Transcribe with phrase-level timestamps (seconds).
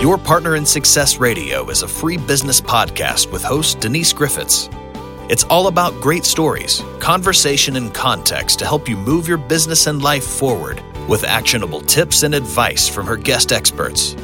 [0.00, 4.70] Your Partner in Success Radio is a free business podcast with host Denise Griffiths.
[5.28, 10.00] It's all about great stories, conversation, and context to help you move your business and
[10.00, 14.14] life forward with actionable tips and advice from her guest experts.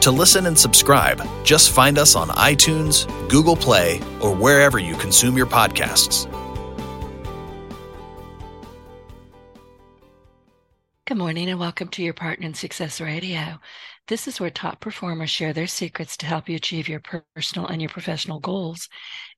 [0.00, 5.36] To listen and subscribe, just find us on iTunes, Google Play, or wherever you consume
[5.36, 6.26] your podcasts.
[11.04, 13.58] Good morning and welcome to your Partner in Success Radio.
[14.10, 17.00] This is where top performers share their secrets to help you achieve your
[17.36, 18.88] personal and your professional goals.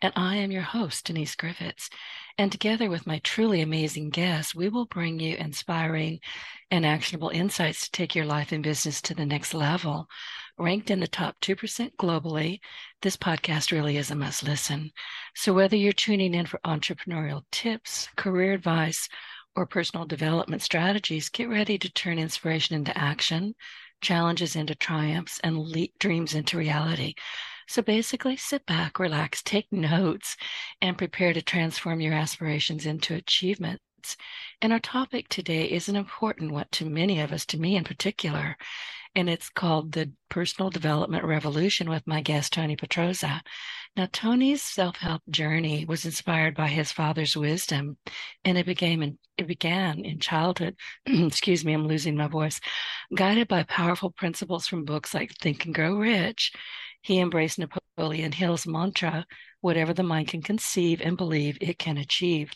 [0.01, 1.91] And I am your host, Denise Griffiths.
[2.39, 6.21] And together with my truly amazing guests, we will bring you inspiring
[6.71, 10.09] and actionable insights to take your life and business to the next level.
[10.57, 12.61] Ranked in the top 2% globally,
[13.02, 14.91] this podcast really is a must listen.
[15.35, 19.07] So whether you're tuning in for entrepreneurial tips, career advice,
[19.55, 23.55] or personal development strategies, get ready to turn inspiration into action,
[24.02, 27.15] challenges into triumphs, and le- dreams into reality.
[27.68, 30.37] So basically, sit back, relax, take notes,
[30.82, 33.15] and prepare to transform your aspirations into
[34.61, 37.85] And our topic today is an important one to many of us, to me in
[37.85, 38.57] particular,
[39.15, 43.41] and it's called The Personal Development Revolution with my guest, Tony Petrozza.
[43.97, 47.99] Now, Tony's self help journey was inspired by his father's wisdom,
[48.45, 50.77] and it began in, it began in childhood.
[51.07, 52.61] Excuse me, I'm losing my voice.
[53.15, 56.53] Guided by powerful principles from books like Think and Grow Rich,
[57.03, 59.27] he embraced Napoleon Hill's mantra
[59.63, 62.53] whatever the mind can conceive and believe, it can achieve.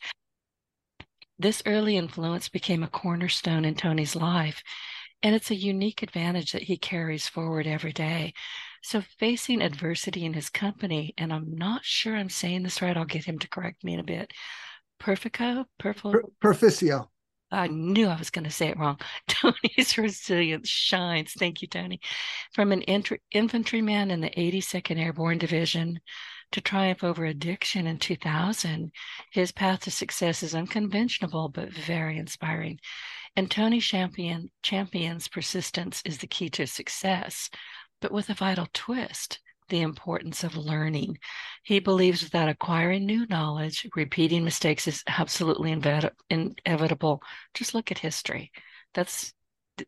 [1.39, 4.63] This early influence became a cornerstone in Tony's life,
[5.23, 8.33] and it's a unique advantage that he carries forward every day.
[8.83, 13.05] So, facing adversity in his company, and I'm not sure I'm saying this right, I'll
[13.05, 14.33] get him to correct me in a bit.
[14.99, 15.67] Perfico?
[15.79, 17.09] Perfil- per- Perficio.
[17.57, 19.01] I knew I was going to say it wrong.
[19.29, 21.33] Tony's resilience shines.
[21.33, 22.01] Thank you, Tony.
[22.53, 25.99] From an int- infantryman in the 82nd Airborne Division
[26.53, 28.93] to triumph over addiction in 2000,
[29.33, 32.79] his path to success is unconventional but very inspiring.
[33.37, 37.49] And Tony champion, champions persistence is the key to success,
[38.03, 41.19] but with a vital twist the importance of learning.
[41.63, 45.73] He believes without acquiring new knowledge, repeating mistakes is absolutely
[46.31, 47.23] inevitable.
[47.55, 48.53] Just look at history.
[48.95, 49.33] That's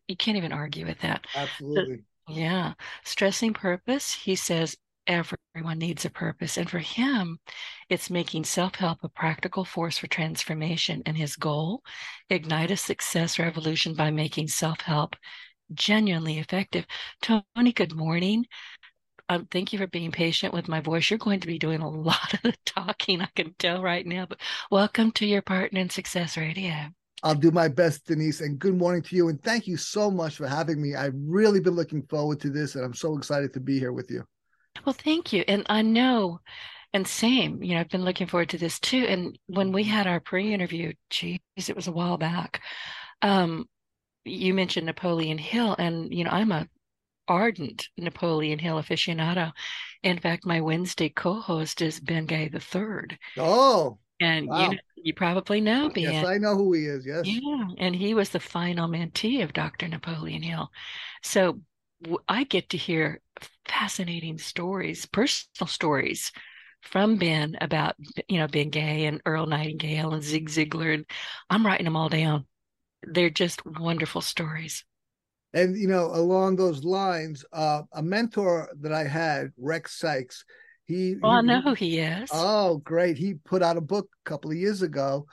[0.07, 1.25] you can't even argue with that.
[1.35, 2.03] Absolutely.
[2.27, 2.73] yeah.
[3.03, 6.57] Stressing purpose, he says everyone needs a purpose.
[6.57, 7.39] And for him,
[7.89, 11.01] it's making self help a practical force for transformation.
[11.05, 11.81] And his goal
[12.29, 15.15] ignite a success revolution by making self help
[15.73, 16.85] genuinely effective.
[17.21, 18.45] Tony, good morning.
[19.31, 21.07] Um, thank you for being patient with my voice.
[21.09, 24.25] You're going to be doing a lot of the talking, I can tell right now.
[24.25, 24.39] But
[24.71, 26.73] welcome to your Partner in Success Radio.
[27.21, 29.29] I'll do my best, Denise, and good morning to you.
[29.29, 30.95] And thank you so much for having me.
[30.95, 34.09] I've really been looking forward to this, and I'm so excited to be here with
[34.09, 34.23] you.
[34.83, 35.43] Well, thank you.
[35.47, 36.39] And I know,
[36.93, 39.05] and same, you know, I've been looking forward to this too.
[39.07, 42.61] And when we had our pre interview, geez, it was a while back.
[43.21, 43.65] Um,
[44.25, 46.67] you mentioned Napoleon Hill, and, you know, I'm a
[47.29, 49.53] ardent Napoleon Hill aficionado.
[50.03, 53.17] In fact, my Wednesday co-host is Ben Gay the third.
[53.37, 54.71] Oh, and wow.
[54.71, 56.03] you you probably know Ben.
[56.03, 57.05] Yes, I know who he is.
[57.05, 57.25] Yes.
[57.25, 59.87] Yeah, and he was the final mentee of Dr.
[59.87, 60.69] Napoleon Hill.
[61.23, 61.61] So
[62.27, 63.21] I get to hear
[63.65, 66.31] fascinating stories, personal stories
[66.81, 67.95] from Ben about
[68.27, 71.05] you know Ben Gay and Earl Nightingale and Zig Ziglar, and
[71.49, 72.45] I'm writing them all down.
[73.03, 74.83] They're just wonderful stories.
[75.53, 80.45] And you know, along those lines, uh, a mentor that I had, Rex Sikes,
[80.85, 81.15] he.
[81.23, 82.29] Oh, I know who he is.
[82.31, 83.17] Oh, great!
[83.17, 85.25] He put out a book a couple of years ago,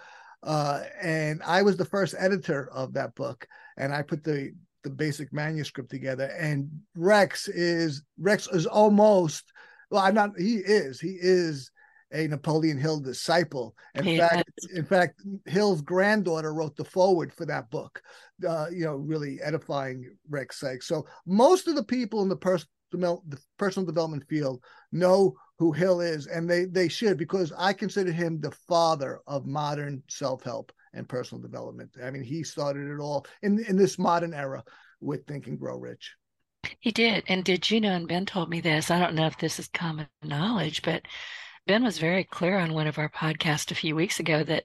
[0.43, 3.47] uh, and I was the first editor of that book,
[3.77, 4.53] and I put the
[4.85, 6.33] the basic manuscript together.
[6.39, 9.53] And Rex is Rex is almost
[9.91, 10.31] well, I'm not.
[10.39, 11.01] He is.
[11.01, 11.71] He is
[12.13, 13.75] a Napoleon Hill disciple.
[13.95, 18.01] In fact, in fact, Hill's granddaughter wrote the foreword for that book.
[18.47, 20.87] Uh, you know, really edifying Rex Sikes.
[20.87, 24.63] So most of the people in the, pers- the personal development field
[24.93, 29.47] know who Hill is, and they they should because I consider him the father of
[29.47, 31.91] modern self help and personal development.
[32.03, 34.63] I mean, he started it all in in this modern era
[35.01, 36.15] with Think and Grow Rich.
[36.81, 37.25] He did.
[37.29, 39.69] And did you know, and Ben told me this, I don't know if this is
[39.69, 41.03] common knowledge, but
[41.67, 44.65] Ben was very clear on one of our podcasts a few weeks ago that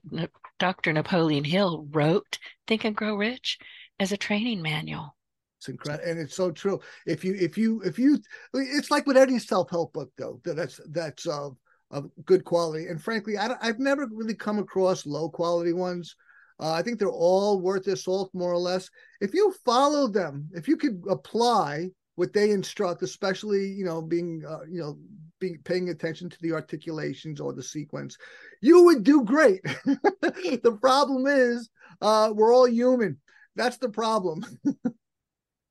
[0.60, 0.92] Dr.
[0.92, 2.38] Napoleon Hill wrote
[2.68, 3.58] Think and Grow Rich
[3.98, 5.16] as a training manual.
[5.58, 6.80] It's incredible, and it's so true.
[7.04, 8.20] If you, if you, if you,
[8.54, 10.40] it's like with any self-help book, though.
[10.44, 11.56] That's that's of
[11.90, 12.86] of good quality.
[12.86, 16.14] And frankly, I, have never really come across low quality ones.
[16.58, 18.88] Uh, I think they're all worth their salt, more or less.
[19.20, 24.42] If you follow them, if you could apply what they instruct, especially you know being
[24.48, 24.98] uh, you know
[25.40, 28.16] being paying attention to the articulations or the sequence,
[28.60, 29.62] you would do great.
[29.84, 31.68] the problem is
[32.00, 33.18] uh, we're all human.
[33.56, 34.44] That's the problem.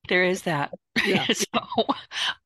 [0.07, 0.71] there is that.
[1.05, 1.25] Yeah.
[1.33, 1.45] so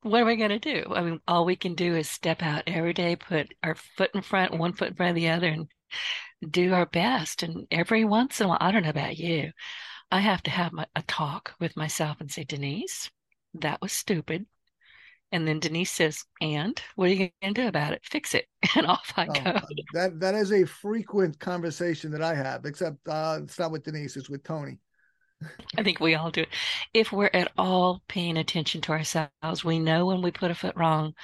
[0.02, 0.84] what are we going to do?
[0.94, 4.22] I mean, all we can do is step out every day, put our foot in
[4.22, 5.66] front, one foot in front of the other, and
[6.48, 7.42] do our best.
[7.42, 9.50] And every once in a while, I don't know about you,
[10.10, 13.10] I have to have my, a talk with myself and say, Denise,
[13.62, 14.46] that was stupid.
[15.32, 18.02] And then Denise says, "And what are you going to do about it?
[18.04, 19.54] Fix it." And off I Oh, go.
[19.56, 23.82] uh, that that is a frequent conversation that I have, except uh, it's not with
[23.84, 24.78] Denise, it's with Tony.
[25.76, 26.48] I think we all do it.
[26.92, 30.76] If we're at all paying attention to ourselves, we know when we put a foot
[30.76, 31.14] wrong,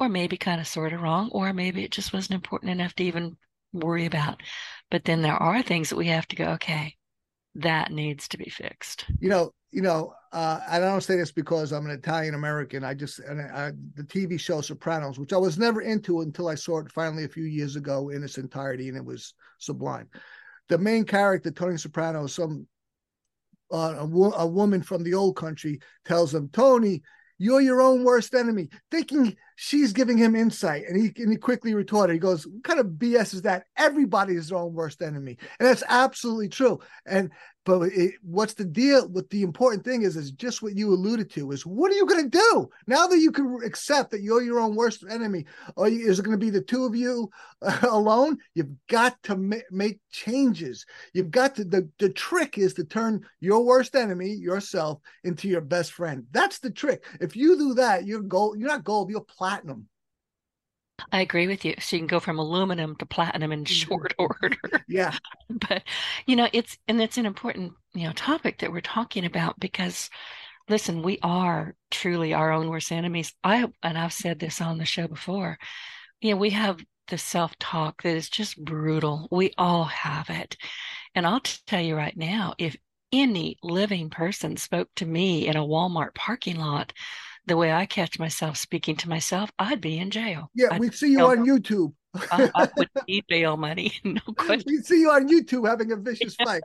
[0.00, 3.04] or maybe kind of sort of wrong, or maybe it just wasn't important enough to
[3.04, 3.38] even
[3.72, 4.42] worry about.
[4.90, 6.96] But then there are things that we have to go, okay,
[7.54, 9.04] that needs to be fixed.
[9.20, 12.84] You know, you know, uh, I don't say this because I'm an Italian American.
[12.84, 16.54] I just and I, the TV show Sopranos, which I was never into until I
[16.54, 20.08] saw it finally a few years ago in its entirety, and it was sublime.
[20.68, 22.66] The main character, Tony Soprano, some
[23.72, 27.02] uh, a, wo- a woman from the old country tells him, Tony,
[27.38, 30.84] you're your own worst enemy, thinking she's giving him insight.
[30.88, 33.64] And he, and he quickly retorted, he goes, What kind of BS is that?
[33.76, 35.38] Everybody is their own worst enemy.
[35.58, 36.80] And that's absolutely true.
[37.06, 37.30] And
[37.64, 39.08] but it, what's the deal?
[39.08, 42.06] What the important thing is, is just what you alluded to is what are you
[42.06, 45.44] going to do now that you can accept that you're your own worst enemy?
[45.76, 48.38] Or is it going to be the two of you uh, alone?
[48.54, 50.84] You've got to ma- make changes.
[51.14, 55.60] You've got to, the, the trick is to turn your worst enemy, yourself, into your
[55.60, 56.24] best friend.
[56.32, 57.04] That's the trick.
[57.20, 59.88] If you do that, you're gold, you're not gold, you're platinum.
[61.10, 61.74] I agree with you.
[61.80, 63.72] So you can go from aluminum to platinum in mm-hmm.
[63.72, 64.84] short order.
[64.86, 65.16] Yeah.
[65.50, 65.82] but
[66.26, 70.10] you know it's and it's an important you know topic that we're talking about because
[70.68, 74.84] listen we are truly our own worst enemies i and i've said this on the
[74.84, 75.58] show before
[76.20, 76.78] you know we have
[77.08, 80.56] the self-talk that is just brutal we all have it
[81.14, 82.76] and i'll tell you right now if
[83.12, 86.92] any living person spoke to me in a walmart parking lot
[87.46, 90.68] the way i catch myself speaking to myself i'd be in jail Yeah.
[90.72, 91.92] I'd We see you on YouTube.
[92.30, 95.96] I, I would need bail money no question We'd see you on YouTube having a
[95.96, 96.62] vicious fight.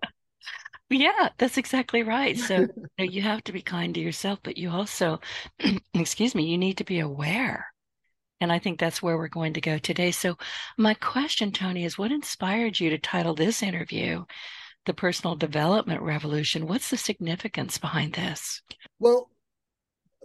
[0.89, 2.37] Yeah, that's exactly right.
[2.37, 5.19] So you, know, you have to be kind to yourself, but you also,
[5.93, 7.67] excuse me, you need to be aware.
[8.39, 10.11] And I think that's where we're going to go today.
[10.11, 10.37] So,
[10.77, 14.25] my question, Tony, is what inspired you to title this interview
[14.85, 16.67] The Personal Development Revolution?
[16.67, 18.61] What's the significance behind this?
[18.99, 19.31] Well,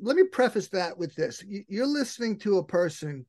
[0.01, 1.43] let me preface that with this.
[1.43, 3.27] You- You're listening to a person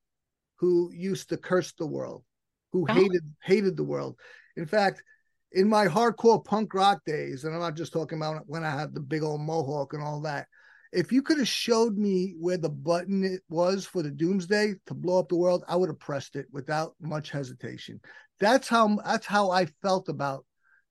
[0.57, 2.23] who used to curse the world,
[2.71, 2.93] who Oh.
[2.93, 4.17] hated hated the world.
[4.55, 5.03] In fact,
[5.51, 8.93] in my hardcore punk rock days, and I'm not just talking about when I had
[8.93, 10.47] the big old mohawk and all that.
[10.91, 14.93] If you could have showed me where the button it was for the doomsday to
[14.93, 17.99] blow up the world, I would have pressed it without much hesitation.
[18.39, 20.45] That's how that's how I felt about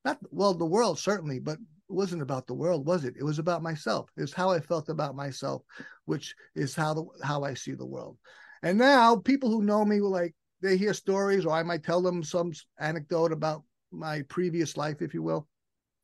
[0.04, 1.58] not well the world certainly, but
[1.88, 3.14] wasn't about the world, was it?
[3.18, 4.10] It was about myself.
[4.16, 5.62] It's how I felt about myself,
[6.04, 8.18] which is how the how I see the world.
[8.62, 12.22] And now people who know me like they hear stories, or I might tell them
[12.22, 15.48] some anecdote about my previous life, if you will.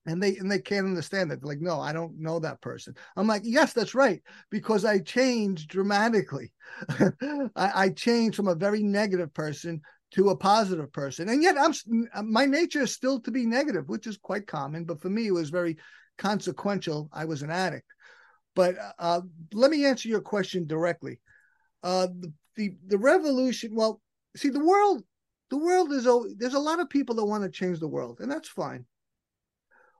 [0.06, 1.40] And they and they can't understand it.
[1.40, 2.94] They're like, no, I don't know that person.
[3.16, 6.52] I'm like, yes, that's right, because I changed dramatically.
[6.88, 7.12] I,
[7.56, 9.80] I changed from a very negative person
[10.12, 11.74] to a positive person, and yet I'm
[12.24, 14.84] my nature is still to be negative, which is quite common.
[14.84, 15.76] But for me, it was very
[16.16, 17.08] consequential.
[17.12, 17.86] I was an addict.
[18.54, 19.20] But uh,
[19.52, 21.20] let me answer your question directly.
[21.82, 23.74] Uh, the, the the revolution.
[23.74, 24.00] Well,
[24.36, 25.04] see, the world,
[25.50, 26.08] the world is.
[26.38, 28.86] There's a lot of people that want to change the world, and that's fine.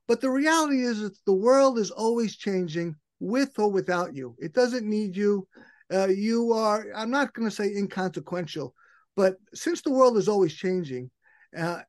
[0.07, 4.35] But the reality is that the world is always changing with or without you.
[4.39, 5.47] It doesn't need you.
[5.93, 6.87] Uh, you are.
[6.95, 8.73] I'm not going to say inconsequential,
[9.19, 11.11] but since the world is always changing,
[11.57, 11.81] uh,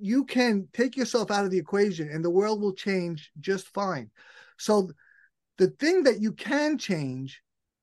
[0.00, 4.10] you can take yourself out of the equation, and the world will change just fine.
[4.58, 4.90] So,
[5.58, 7.42] the thing that you can change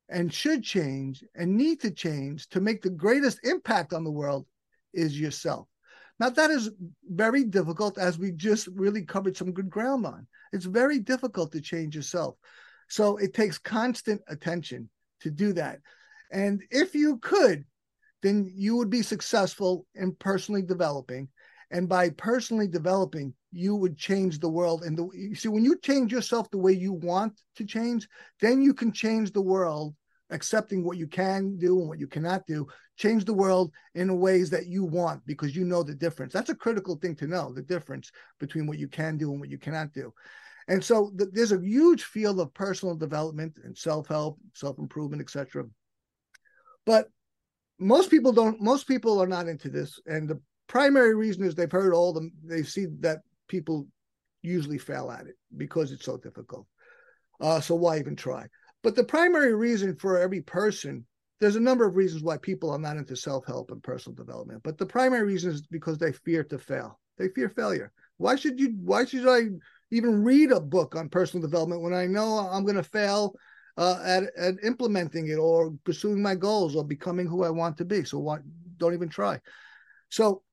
[0.10, 4.48] and should change and need to change to make the greatest impact on the world
[4.96, 5.68] is yourself.
[6.20, 6.72] Now, that is
[7.08, 10.26] very difficult, as we just really covered some good ground on.
[10.54, 12.36] It's very difficult to change yourself.
[12.90, 15.82] So, it takes constant attention to do that.
[16.32, 17.64] And if you could,
[18.22, 21.28] then you would be successful in personally developing.
[21.72, 24.84] And by personally developing, you would change the world.
[24.84, 28.08] And the, you see, when you change yourself the way you want to change,
[28.42, 29.96] then you can change the world
[30.32, 34.50] accepting what you can do and what you cannot do, change the world in ways
[34.50, 36.34] that you want because you know the difference.
[36.34, 39.50] That's a critical thing to know the difference between what you can do and what
[39.50, 40.14] you cannot do.
[40.68, 45.66] And so th- there's a huge field of personal development and self-help, self-improvement, etc.
[46.86, 47.10] But
[47.82, 48.62] most people don't.
[48.62, 52.32] Most people are not into this, and the primary reason is they've heard all them.
[52.44, 53.88] They see that people
[54.42, 56.68] usually fail at it because it's so difficult.
[57.40, 58.48] Uh, so why even try?
[58.84, 61.06] But the primary reason for every person,
[61.40, 64.62] there's a number of reasons why people are not into self-help and personal development.
[64.64, 67.00] But the primary reason is because they fear to fail.
[67.18, 67.92] They fear failure.
[68.18, 68.76] Why should you?
[68.84, 69.50] Why should I
[69.92, 73.34] even read a book on personal development when I know I'm going to fail
[73.82, 77.86] uh, at, at implementing it or pursuing my goals or becoming who I want to
[77.86, 78.04] be?
[78.04, 78.38] So why
[78.78, 79.40] don't even try?
[80.10, 80.44] So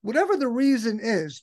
[0.00, 1.42] whatever the reason is,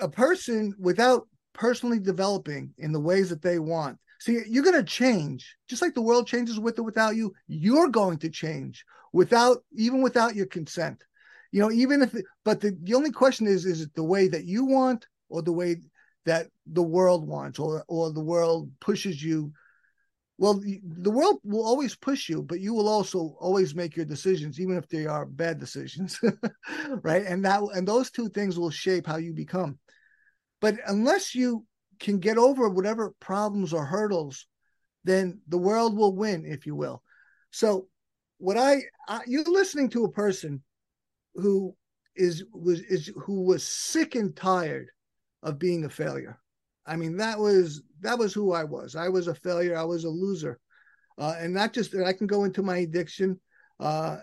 [0.00, 3.98] a person without personally developing in the ways that they want.
[4.20, 7.32] See, you're going to change, just like the world changes with or without you.
[7.48, 11.02] You're going to change without, even without your consent.
[11.52, 14.44] You know, even if, but the, the only question is, is it the way that
[14.44, 15.76] you want or the way
[16.26, 19.52] that the world wants or, or the world pushes you?
[20.38, 24.60] Well, the world will always push you, but you will also always make your decisions,
[24.60, 26.20] even if they are bad decisions,
[27.02, 27.24] right?
[27.24, 29.78] And that, and those two things will shape how you become.
[30.60, 31.64] But unless you
[32.00, 34.46] can get over whatever problems or hurdles,
[35.04, 37.02] then the world will win, if you will.
[37.50, 37.86] So,
[38.38, 40.62] what I, I you're listening to a person
[41.34, 41.74] who
[42.14, 44.88] is was is who was sick and tired
[45.46, 46.38] of being a failure.
[46.84, 48.96] I mean, that was that was who I was.
[48.96, 49.76] I was a failure.
[49.76, 50.58] I was a loser,
[51.18, 51.92] uh, and not just.
[51.92, 52.04] That.
[52.04, 53.40] I can go into my addiction,
[53.80, 54.18] uh,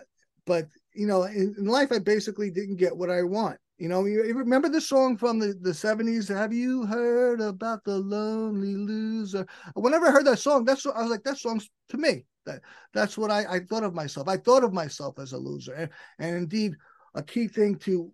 [0.46, 3.58] but you know, in, in life, I basically didn't get what I want.
[3.78, 6.28] You know, you, you remember the song from the, the 70s?
[6.28, 9.46] Have you heard about the lonely loser?
[9.74, 12.24] Whenever I heard that song, that's what I was like, that song's to me.
[12.46, 12.60] That
[12.92, 14.28] that's what I, I thought of myself.
[14.28, 15.72] I thought of myself as a loser.
[15.72, 15.90] And,
[16.20, 16.74] and indeed,
[17.14, 18.12] a key thing to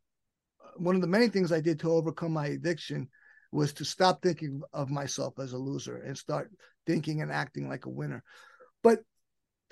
[0.80, 3.08] one of the many things I did to overcome my addiction
[3.52, 6.50] was to stop thinking of myself as a loser and start
[6.86, 8.22] thinking and acting like a winner.
[8.82, 9.00] But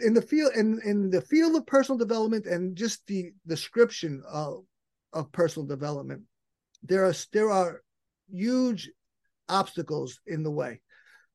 [0.00, 4.64] in the field in, in the field of personal development and just the description of
[5.12, 6.22] of personal development.
[6.82, 7.82] There are there are
[8.30, 8.90] huge
[9.48, 10.80] obstacles in the way.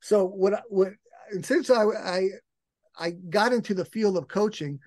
[0.02, 0.90] So what what
[1.32, 2.28] and since I I
[2.98, 4.80] I got into the field of coaching,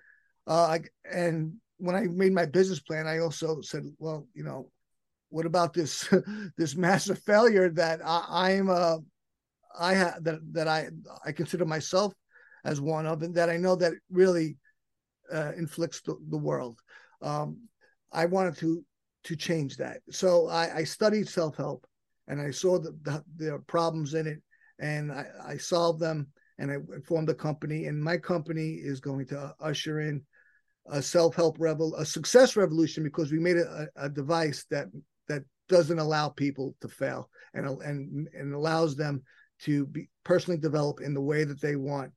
[0.46, 0.78] uh,
[1.10, 4.70] and when I made my business plan, I also said, well, you know,
[5.30, 6.08] what about this
[6.56, 8.98] this massive failure that I, I'm uh,
[9.78, 10.88] I have that that I
[11.24, 12.14] I consider myself
[12.64, 14.56] as one of, and that I know that really
[15.32, 16.80] uh, inflicts the, the world.
[17.22, 17.58] Um,
[18.12, 18.84] I wanted to
[19.24, 19.98] to change that.
[20.10, 21.86] So I, I studied self help,
[22.28, 24.40] and I saw the, the, the problems in it,
[24.78, 26.28] and I, I solved them,
[26.58, 27.86] and I formed a company.
[27.86, 30.22] And my company is going to usher in
[30.88, 34.86] a self help revel, a success revolution, because we made a, a device that
[35.28, 39.22] that doesn't allow people to fail and and and allows them
[39.60, 42.12] to be personally develop in the way that they want,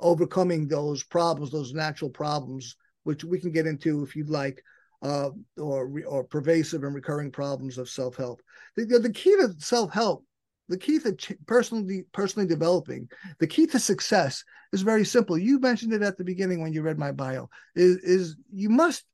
[0.00, 4.62] overcoming those problems, those natural problems, which we can get into if you'd like
[5.02, 8.42] uh, or or pervasive and recurring problems of self help.
[8.76, 10.24] The, the key to self help,
[10.68, 15.38] the key to personally personally developing, the key to success is very simple.
[15.38, 17.48] You mentioned it at the beginning when you read my bio.
[17.74, 19.04] Is is you must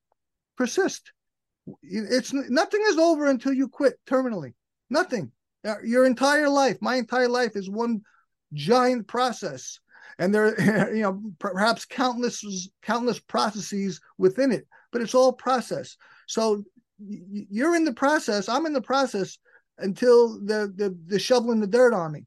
[0.56, 1.12] persist.
[1.82, 4.54] It's nothing is over until you quit terminally.
[4.90, 5.32] Nothing.
[5.64, 8.02] Uh, your entire life, my entire life, is one
[8.52, 9.80] giant process
[10.18, 15.98] and there you know perhaps countless countless processes within it but it's all process.
[16.26, 16.64] So
[16.98, 18.48] you're in the process.
[18.48, 19.36] I'm in the process
[19.76, 22.24] until the the, the shoveling the dirt on me.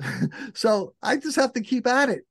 [0.54, 2.22] so I just have to keep at it,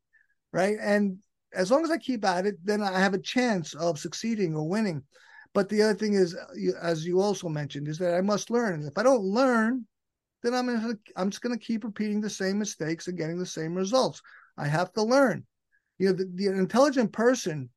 [0.52, 0.76] right?
[0.82, 1.20] And
[1.54, 4.68] as long as I keep at it, then I have a chance of succeeding or
[4.68, 5.04] winning.
[5.54, 8.76] But the other thing is, uh, as you also mentioned, is that I must learn.
[8.76, 9.86] And If I don't learn,
[10.44, 13.46] then I'm gonna, I'm just going to keep repeating the same mistakes and getting the
[13.46, 14.22] same results.
[14.58, 15.46] I have to learn.
[16.00, 17.70] You know, the, the intelligent person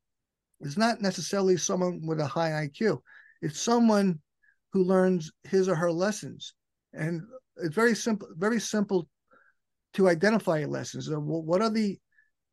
[0.61, 2.99] is not necessarily someone with a high IQ.
[3.43, 4.21] It's someone
[4.73, 6.55] who learns his or her lessons.
[6.93, 7.23] And
[7.57, 9.09] it's very simple, very simple
[9.95, 11.09] to identify lessons.
[11.11, 11.99] What are the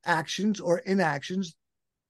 [0.05, 1.55] actions or inactions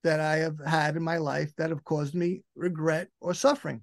[0.03, 3.81] that I have had in my life that have caused me regret or suffering?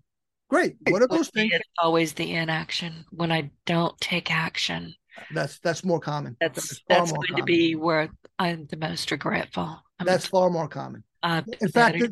[0.48, 0.76] Great.
[0.88, 1.52] What are those things?
[1.54, 4.94] It's always the inaction when I don't take action.
[5.34, 6.36] That's that's more common.
[6.40, 7.42] That's that's, that's going common.
[7.42, 8.08] to be where
[8.38, 9.82] I'm the most regretful.
[9.98, 11.04] I'm that's far more common.
[11.22, 12.02] Uh, in fact,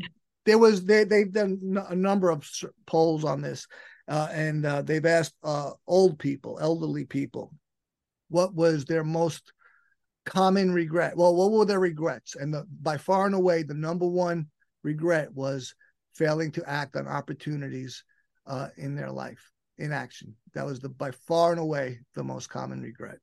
[0.45, 2.47] there was they they've done a number of
[2.87, 3.67] polls on this,
[4.09, 7.55] uh, and uh, they've asked uh, old people, elderly people,
[8.29, 9.53] what was their most
[10.27, 11.17] common regret.
[11.17, 12.37] Well, what were their regrets?
[12.37, 14.49] And the, by far and away, the number one
[14.83, 15.75] regret was
[16.15, 18.05] failing to act on opportunities
[18.47, 19.51] uh, in their life.
[19.79, 20.35] inaction.
[20.55, 23.19] That was the by far and away the most common regret.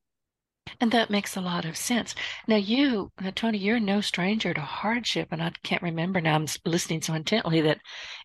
[0.79, 2.15] And that makes a lot of sense.
[2.47, 5.27] Now, you, Tony, you're no stranger to hardship.
[5.31, 7.79] And I can't remember now, I'm listening so intently that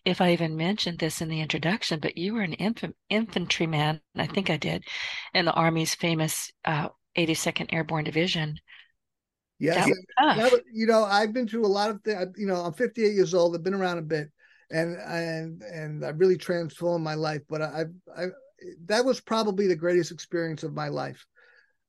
[0.05, 4.27] if I even mentioned this in the introduction, but you were an inf- infantryman, I
[4.27, 4.83] think I did,
[5.33, 8.59] in the Army's famous uh, 82nd Airborne Division.
[9.59, 9.89] Yes.
[10.19, 12.27] Was, you know, I've been through a lot of things.
[12.37, 13.55] You know, I'm 58 years old.
[13.55, 14.29] I've been around a bit
[14.71, 17.41] and, and, and I really transformed my life.
[17.49, 17.85] But I,
[18.15, 18.25] I,
[18.85, 21.25] that was probably the greatest experience of my life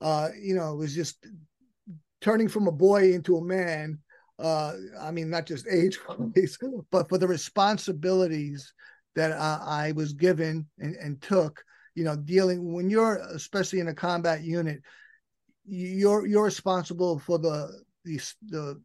[0.00, 1.26] uh, you know, it was just
[2.20, 3.98] turning from a boy into a man.
[4.38, 5.98] Uh, I mean, not just age
[6.90, 8.72] but for the responsibilities
[9.14, 11.62] that uh, I was given and, and took.
[11.96, 14.80] You know, dealing when you're especially in a combat unit,
[15.64, 18.80] you're you're responsible for the the the,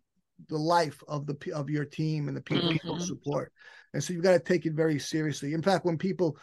[0.50, 3.04] the life of the of your team and the people, mm-hmm.
[3.04, 3.52] support,
[3.94, 5.54] and so you've got to take it very seriously.
[5.54, 6.38] In fact, when people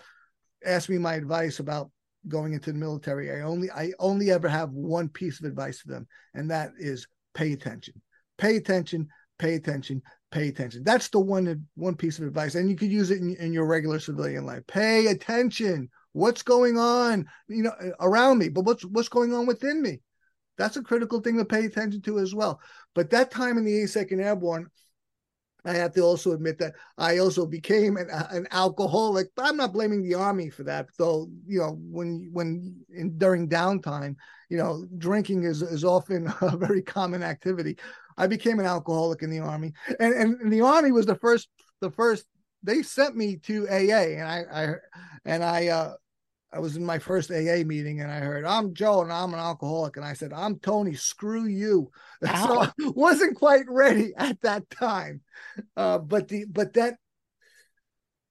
[0.65, 1.91] ask me my advice about
[2.29, 5.89] going into the military, I only I only ever have one piece of advice to
[5.89, 8.01] them, and that is pay attention.
[8.39, 9.09] Pay attention,
[9.39, 10.83] pay attention, pay attention.
[10.85, 12.55] That's the one one piece of advice.
[12.55, 14.67] And you could use it in, in your regular civilian life.
[14.67, 15.89] Pay attention.
[16.13, 20.01] What's going on, you know, around me, but what's what's going on within me?
[20.63, 22.61] That's a critical thing to pay attention to as well.
[22.95, 24.69] But that time in the 82nd Airborne,
[25.65, 29.27] I have to also admit that I also became an, an alcoholic.
[29.35, 30.87] But I'm not blaming the army for that.
[30.99, 34.15] Though you know, when when in, during downtime,
[34.51, 37.77] you know, drinking is is often a very common activity.
[38.17, 41.49] I became an alcoholic in the army, and and the army was the first
[41.81, 42.25] the first.
[42.63, 44.75] They sent me to AA, and I I
[45.25, 45.95] and I uh,
[46.53, 49.41] I was in my first AA meeting and I heard, I'm Joe and I'm an
[49.41, 49.97] alcoholic.
[49.97, 51.91] And I said, I'm Tony, screw you.
[52.23, 52.47] Wow.
[52.47, 55.23] So I wasn't quite ready at that time.
[55.77, 56.95] Uh, but the but that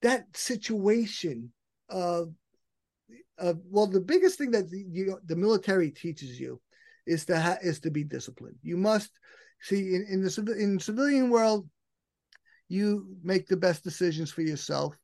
[0.02, 1.52] that situation
[1.90, 2.34] of
[3.38, 6.62] uh, well, the biggest thing that the, you, the military teaches you
[7.06, 8.56] is to ha- is to be disciplined.
[8.62, 9.12] You must
[9.62, 11.68] see in, in the in civilian world,
[12.70, 14.96] you make the best decisions for yourself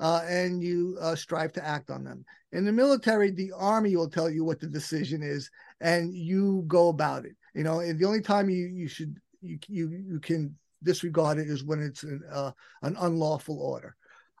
[0.00, 2.24] uh, and you uh, strive to act on them.
[2.52, 6.88] In the military, the army will tell you what the decision is, and you go
[6.88, 7.36] about it.
[7.54, 11.48] You know, and the only time you you should you you, you can disregard it
[11.48, 13.96] is when it's an uh, an unlawful order,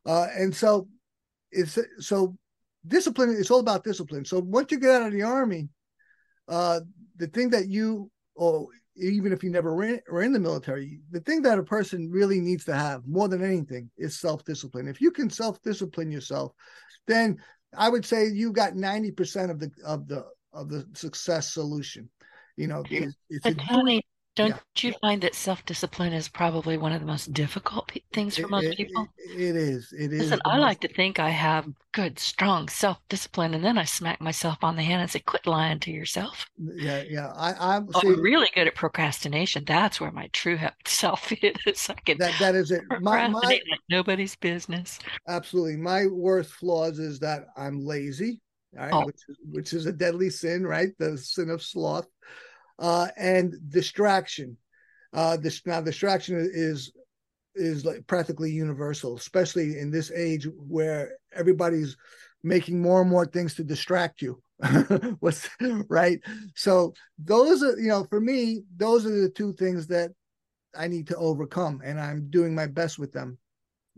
[0.06, 0.88] uh, and so
[1.50, 2.36] it's so
[2.86, 3.36] discipline.
[3.38, 4.24] It's all about discipline.
[4.24, 5.68] So once you get out of the army,
[6.48, 6.80] uh,
[7.16, 11.20] the thing that you or even if you never ran, were in the military, the
[11.20, 14.88] thing that a person really needs to have more than anything is self discipline.
[14.88, 16.52] If you can self discipline yourself,
[17.06, 17.38] then
[17.76, 22.08] I would say you got ninety percent of the of the of the success solution.
[22.56, 24.02] You know, it's, it's a, Tony,
[24.38, 24.88] don't yeah.
[24.88, 28.66] you find that self discipline is probably one of the most difficult things for most
[28.66, 29.08] it, people?
[29.18, 29.92] It, it is.
[29.92, 30.20] It is.
[30.20, 34.20] Listen, I like to think I have good, strong self discipline, and then I smack
[34.20, 37.32] myself on the hand and say, "Quit lying to yourself." Yeah, yeah.
[37.34, 39.64] I, I'm, oh, I'm really good at procrastination.
[39.66, 41.90] That's where my true self is.
[41.90, 42.82] I can that that is it.
[43.00, 45.00] My, my like nobody's business.
[45.26, 45.76] Absolutely.
[45.76, 48.40] My worst flaws is that I'm lazy.
[48.72, 49.06] Right, oh.
[49.06, 50.90] which, is, which is a deadly sin, right?
[50.98, 52.06] The sin of sloth
[52.78, 54.56] uh, and distraction.
[55.12, 56.92] Uh, this now distraction is
[57.54, 61.96] is like practically universal, especially in this age where everybody's
[62.42, 64.40] making more and more things to distract you.
[65.20, 65.48] What's
[65.88, 66.20] right?
[66.54, 70.10] So those are you know for me those are the two things that
[70.76, 73.38] I need to overcome, and I'm doing my best with them.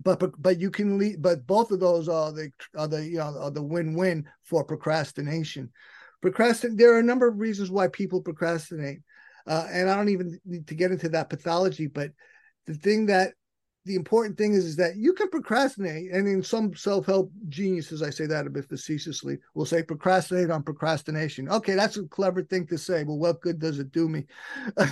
[0.02, 3.18] But but, but you can lead, but both of those are the are the you
[3.18, 5.70] know are the win win for procrastination.
[6.20, 6.78] Procrastinate.
[6.78, 9.00] There are a number of reasons why people procrastinate,
[9.46, 11.86] uh, and I don't even need to get into that pathology.
[11.86, 12.12] But
[12.66, 13.34] the thing that
[13.86, 18.10] the important thing is, is that you can procrastinate, and in some self-help geniuses, I
[18.10, 21.48] say that a bit facetiously, will say procrastinate on procrastination.
[21.48, 23.04] Okay, that's a clever thing to say.
[23.04, 24.26] Well, what good does it do me?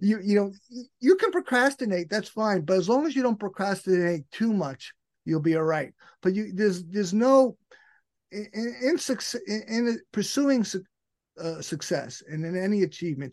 [0.00, 0.52] you you know
[1.00, 2.08] you can procrastinate.
[2.10, 4.92] That's fine, but as long as you don't procrastinate too much,
[5.24, 5.92] you'll be all right.
[6.22, 7.56] But you there's there's no
[8.32, 8.98] in, in,
[9.46, 10.84] in, in pursuing su-
[11.40, 13.32] uh, success and in any achievement,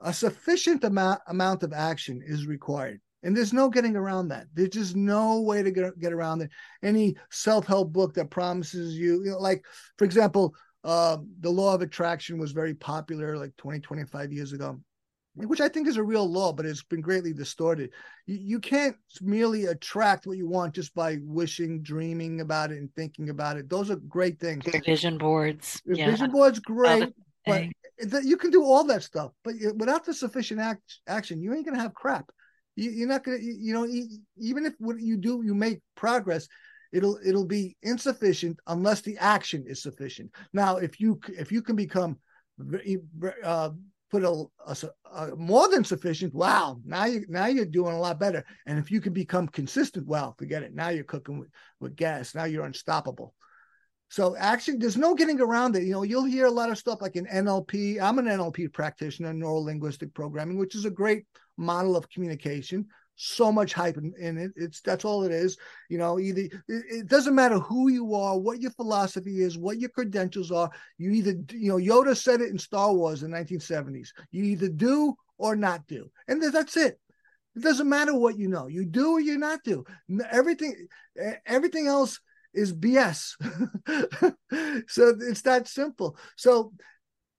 [0.00, 3.00] a sufficient amount amount of action is required.
[3.22, 4.46] And there's no getting around that.
[4.54, 6.50] There's just no way to get, get around it.
[6.82, 9.62] Any self help book that promises you, you know, like,
[9.98, 14.80] for example, uh, The Law of Attraction was very popular like 20, 25 years ago
[15.34, 17.90] which I think is a real law, but it's been greatly distorted.
[18.26, 22.92] You, you can't merely attract what you want just by wishing, dreaming about it, and
[22.94, 23.68] thinking about it.
[23.68, 24.64] Those are great things.
[24.84, 25.80] Vision boards.
[25.86, 26.10] Yeah.
[26.10, 27.12] Vision boards, great.
[27.46, 27.64] But
[28.24, 31.80] you can do all that stuff, but without the sufficient act, action, you ain't gonna
[31.80, 32.30] have crap.
[32.74, 33.86] You, are not gonna, you know,
[34.38, 36.48] even if what you do, you make progress.
[36.92, 40.30] it'll it'll be insufficient unless the action is sufficient.
[40.52, 42.18] Now, if you if you can become
[43.44, 43.70] uh,
[44.10, 44.76] put a, a,
[45.14, 48.44] a, more than sufficient, wow, now you now you're doing a lot better.
[48.66, 50.74] And if you can become consistent, well, forget it.
[50.74, 52.34] Now you're cooking with, with gas.
[52.34, 53.34] Now you're unstoppable.
[54.08, 55.84] So actually, there's no getting around it.
[55.84, 58.00] You know, you'll hear a lot of stuff like in NLP.
[58.00, 63.52] I'm an NLP practitioner, neuro linguistic programming, which is a great model of communication so
[63.52, 64.52] much hype in, in, it.
[64.56, 65.58] It's that's all it is.
[65.88, 69.78] You know, either it, it, doesn't matter who you are, what your philosophy is, what
[69.78, 70.70] your credentials are.
[70.98, 74.08] You either you know Yoda said it in Star Wars in 1970s.
[74.30, 76.98] You either do or not do, and that's it.
[77.56, 78.68] It doesn't matter what you know.
[78.68, 79.84] You do or you not do.
[80.30, 80.86] Everything
[81.46, 82.20] everything else
[82.54, 83.34] is BS.
[84.88, 86.16] so it's that simple.
[86.36, 86.72] So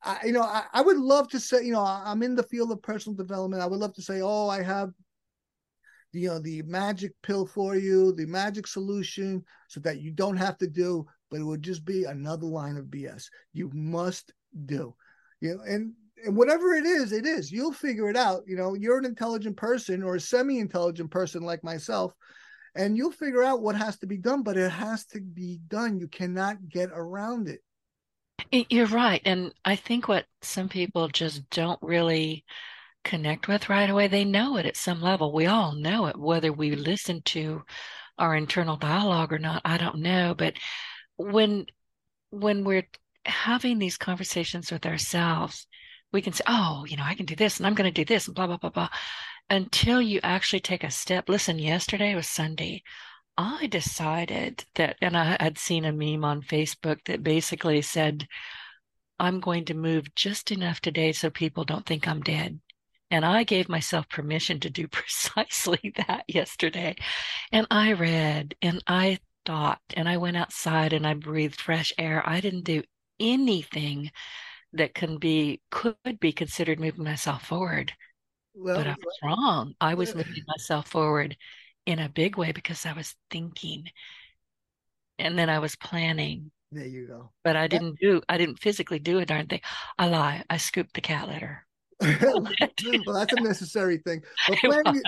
[0.04, 2.72] I, you know, I, I, would love to say, you know, I'm in the field
[2.72, 3.62] of personal development.
[3.62, 4.92] I would love to say, oh, I have
[6.14, 10.58] you know the magic pill for you the magic solution so that you don't have
[10.58, 14.34] to do but it would just be another line of bs you must
[14.66, 14.94] do.
[15.40, 15.94] You know and
[16.24, 17.52] and whatever it is it is.
[17.52, 18.44] You'll figure it out.
[18.46, 22.14] You know you're an intelligent person or a semi-intelligent person like myself
[22.76, 26.00] and you'll figure out what has to be done but it has to be done.
[26.00, 27.62] You cannot get around it.
[28.70, 32.44] You're right and i think what some people just don't really
[33.04, 34.08] connect with right away.
[34.08, 35.34] They know it at some level.
[35.34, 37.64] We all know it, whether we listen to
[38.18, 40.36] our internal dialogue or not, I don't know.
[40.38, 40.56] But
[41.18, 41.66] when
[42.30, 42.88] when we're
[43.26, 45.68] having these conversations with ourselves,
[46.12, 48.06] we can say, Oh, you know, I can do this and I'm going to do
[48.06, 48.90] this and blah, blah, blah, blah.
[49.50, 51.28] Until you actually take a step.
[51.28, 52.84] Listen, yesterday was Sunday.
[53.38, 58.28] I decided that, and I had seen a meme on Facebook that basically said,
[59.20, 62.60] I'm going to move just enough today so people don't think I'm dead.
[63.12, 66.96] And I gave myself permission to do precisely that yesterday.
[67.52, 72.28] And I read and I thought and I went outside and I breathed fresh air.
[72.28, 72.84] I didn't do
[73.20, 74.12] anything
[74.74, 77.94] that can be could be considered moving myself forward.
[78.54, 79.76] Well, but I was wrong.
[79.80, 81.38] I was moving myself forward
[81.86, 83.86] in a big way because I was thinking.
[85.20, 86.52] And then I was planning.
[86.72, 87.32] There you go.
[87.44, 89.62] But I didn't do I didn't physically do a darn thing.
[90.00, 90.44] I lie.
[90.50, 91.66] I scooped the cat litter.
[92.02, 94.22] Well, that's a necessary thing.
[94.48, 95.02] But planning,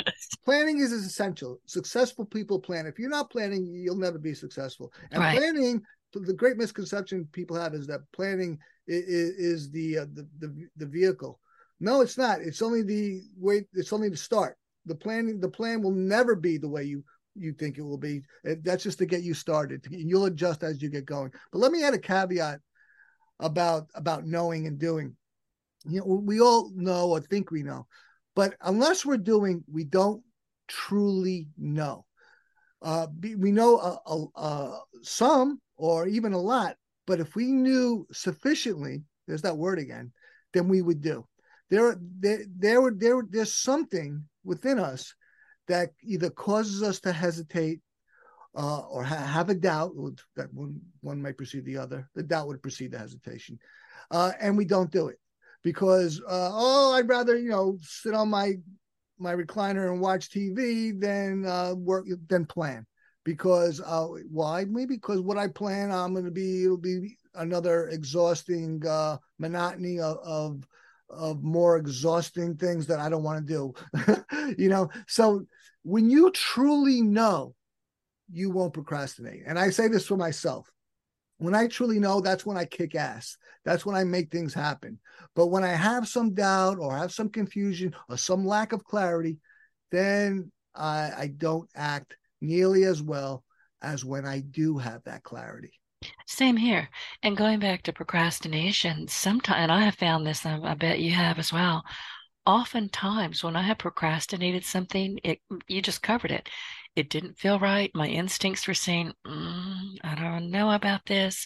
[0.45, 1.59] planning is essential.
[1.65, 2.85] Successful people plan.
[2.85, 4.93] If you're not planning, you'll never be successful.
[5.11, 5.37] And right.
[5.37, 5.81] planning,
[6.13, 10.85] the great misconception people have is that planning is, is the, uh, the the the
[10.85, 11.39] vehicle.
[11.79, 12.41] No, it's not.
[12.41, 13.65] It's only the way.
[13.73, 14.57] It's only the start.
[14.85, 17.03] The planning, the plan will never be the way you
[17.35, 18.21] you think it will be.
[18.43, 19.85] That's just to get you started.
[19.89, 21.31] You'll adjust as you get going.
[21.51, 22.59] But let me add a caveat
[23.39, 25.15] about about knowing and doing
[25.87, 27.87] you know, we all know or think we know,
[28.35, 30.23] but unless we're doing, we don't
[30.67, 32.05] truly know.
[32.81, 36.75] Uh, we know a, a, a, some or even a lot,
[37.07, 40.11] but if we knew sufficiently, there's that word again,
[40.53, 41.25] then we would do.
[41.69, 45.13] There, there, there, there, there's something within us
[45.67, 47.79] that either causes us to hesitate
[48.55, 49.93] uh, or ha- have a doubt
[50.35, 52.09] that one, one might precede the other.
[52.15, 53.59] The doubt would precede the hesitation,
[54.11, 55.17] uh, and we don't do it
[55.63, 58.53] because uh, oh, I'd rather you know sit on my
[59.17, 62.85] my recliner and watch TV than uh, work than plan.
[63.23, 64.65] Because uh, why?
[64.65, 69.99] Maybe because what I plan, I'm going to be it'll be another exhausting uh, monotony
[69.99, 70.67] of, of
[71.09, 74.55] of more exhausting things that I don't want to do.
[74.57, 75.45] you know, so
[75.83, 77.55] when you truly know,
[78.31, 79.43] you won't procrastinate.
[79.45, 80.69] And I say this for myself.
[81.43, 83.35] When I truly know, that's when I kick ass.
[83.65, 84.97] That's when I make things happen.
[85.35, 89.39] But when I have some doubt or have some confusion or some lack of clarity,
[89.91, 93.43] then I, I don't act nearly as well
[93.81, 95.73] as when I do have that clarity.
[96.27, 96.87] Same here.
[97.23, 101.51] And going back to procrastination, sometimes, I have found this, I bet you have as
[101.51, 101.83] well.
[102.45, 106.47] Oftentimes, when I have procrastinated something, it you just covered it
[106.95, 107.91] it didn't feel right.
[107.93, 111.45] My instincts were saying, mm, I don't know about this,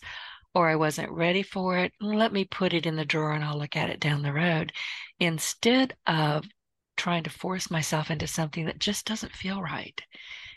[0.54, 1.94] or I wasn't ready for it.
[2.02, 4.74] Let me put it in the drawer and I'll look at it down the road.
[5.20, 6.46] Instead of
[6.98, 10.02] trying to force myself into something that just doesn't feel right,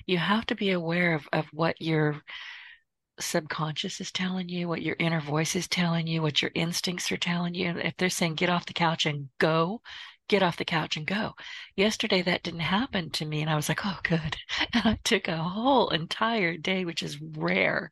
[0.07, 2.23] you have to be aware of, of what your
[3.21, 7.17] subconscious is telling you, what your inner voice is telling you, what your instincts are
[7.17, 7.77] telling you.
[7.79, 9.83] If they're saying get off the couch and go,
[10.31, 11.33] get off the couch and go.
[11.75, 13.41] Yesterday, that didn't happen to me.
[13.41, 14.37] And I was like, oh, good.
[14.73, 17.91] And I took a whole entire day, which is rare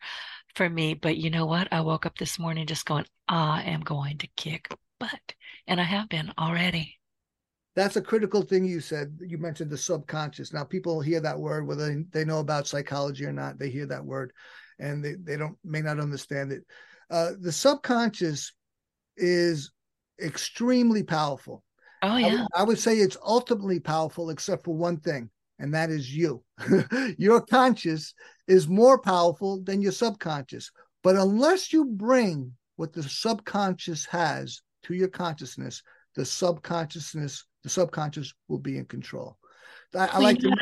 [0.55, 0.95] for me.
[0.95, 1.67] But you know what?
[1.73, 4.69] I woke up this morning just going, I am going to kick
[5.01, 5.35] butt.
[5.67, 6.95] And I have been already.
[7.75, 9.19] that's a critical thing you said.
[9.21, 10.53] You mentioned the subconscious.
[10.53, 14.05] Now, people hear that word, whether they, know about psychology or not, they hear that
[14.05, 14.33] word
[14.79, 16.63] and they, they don't may not understand it.
[17.11, 18.53] Uh, the subconscious
[19.17, 19.73] is
[20.23, 21.65] extremely powerful.
[22.03, 22.47] Oh, yeah.
[22.55, 26.43] I, I would say it's ultimately powerful, except for one thing, and that is you.
[27.19, 28.15] your conscious
[28.47, 30.71] is more powerful than your subconscious.
[31.03, 35.83] But unless you bring what the subconscious has to your consciousness,
[36.15, 39.37] the subconsciousness the subconscious will be in control.
[39.95, 40.55] I, I like to.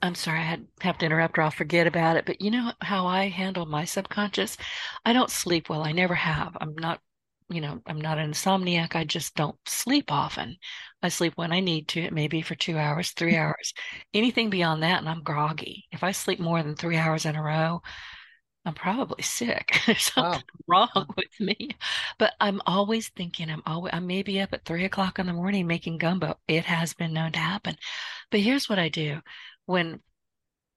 [0.00, 2.26] I'm sorry, I had, have to interrupt or I'll forget about it.
[2.26, 4.56] But you know how I handle my subconscious?
[5.04, 5.82] I don't sleep well.
[5.82, 6.56] I never have.
[6.60, 7.00] I'm not,
[7.48, 8.94] you know, I'm not an insomniac.
[8.94, 10.56] I just don't sleep often.
[11.02, 12.00] I sleep when I need to.
[12.00, 13.72] It may be for two hours, three hours.
[14.14, 15.84] Anything beyond that, and I'm groggy.
[15.92, 17.82] If I sleep more than three hours in a row,
[18.64, 19.80] I'm probably sick.
[19.86, 20.88] There's something wow.
[20.94, 21.70] wrong with me.
[22.18, 25.32] But I'm always thinking I'm always I may be up at three o'clock in the
[25.32, 26.38] morning making gumbo.
[26.46, 27.76] It has been known to happen.
[28.30, 29.20] But here's what I do
[29.66, 30.00] when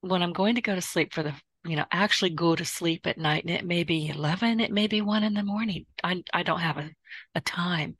[0.02, 1.34] when I'm going to go to sleep for the
[1.66, 4.88] you know actually go to sleep at night and it may be 11 it may
[4.88, 5.86] be 1 in the morning.
[6.04, 6.90] I, I don't have a,
[7.36, 7.98] a time.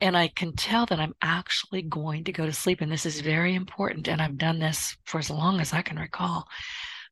[0.00, 3.20] And i can tell that i'm actually going to go to sleep and this is
[3.20, 6.46] very important and i've done this for as long as i can recall.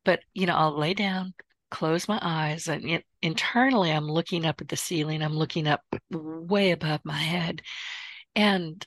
[0.04, 1.34] But you know i'll lay down
[1.70, 5.82] close my eyes and it, internally i'm looking up at the ceiling i'm looking up
[6.10, 7.62] way above my head
[8.34, 8.84] and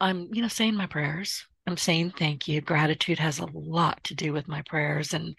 [0.00, 1.44] i'm you know saying my prayers.
[1.66, 2.60] I'm saying thank you.
[2.60, 5.36] Gratitude has a lot to do with my prayers and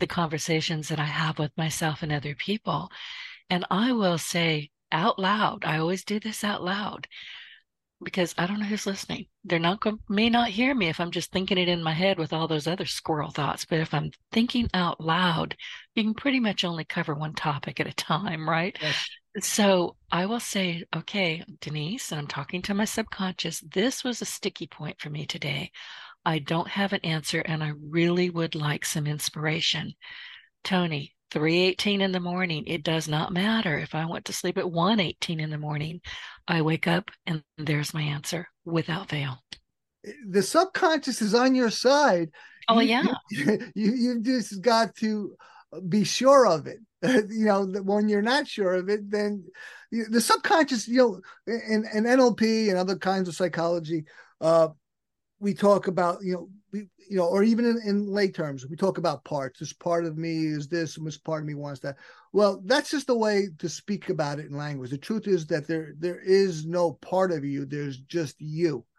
[0.00, 2.90] the conversations that i have with myself and other people
[3.48, 7.06] and i will say out loud i always do this out loud
[8.02, 9.26] because I don't know who's listening.
[9.44, 12.18] They're not going may not hear me if I'm just thinking it in my head
[12.18, 13.64] with all those other squirrel thoughts.
[13.64, 15.56] But if I'm thinking out loud,
[15.94, 18.76] you can pretty much only cover one topic at a time, right?
[18.80, 19.08] Yes.
[19.40, 23.60] So I will say, okay, Denise, and I'm talking to my subconscious.
[23.60, 25.70] This was a sticky point for me today.
[26.24, 29.94] I don't have an answer, and I really would like some inspiration.
[30.64, 33.78] Tony, 3:18 in the morning it does not matter.
[33.78, 36.00] If i went to sleep at 1:18 in the morning
[36.48, 39.38] i wake up and there's my answer without fail.
[40.28, 42.30] The subconscious is on your side.
[42.68, 43.04] Oh you, yeah.
[43.30, 45.36] you, you you just got to
[45.88, 46.78] be sure of it.
[47.30, 49.44] You know when you're not sure of it then
[49.90, 54.04] the subconscious you know in, in nlp and other kinds of psychology
[54.40, 54.68] uh
[55.40, 58.76] we talk about you know we, you know, or even in, in lay terms, we
[58.76, 59.58] talk about parts.
[59.58, 61.96] This part of me is this, and this part of me wants that.
[62.32, 64.90] Well, that's just the way to speak about it in language.
[64.90, 67.64] The truth is that there there is no part of you.
[67.64, 68.84] There's just you.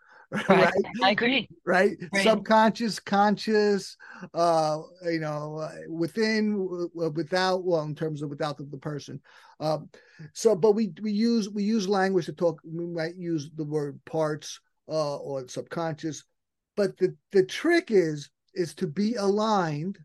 [0.47, 0.47] Right.
[0.47, 0.73] right?
[1.03, 1.49] I agree.
[1.65, 1.97] Right?
[2.13, 2.23] right?
[2.23, 3.97] Subconscious, conscious,
[4.33, 9.19] uh, you know, uh, within, without, well, in terms of without the, the person.
[9.59, 9.89] Um,
[10.31, 12.61] so, but we we use we use language to talk.
[12.63, 16.23] We might use the word parts uh, or subconscious
[16.75, 19.97] but the, the trick is is to be aligned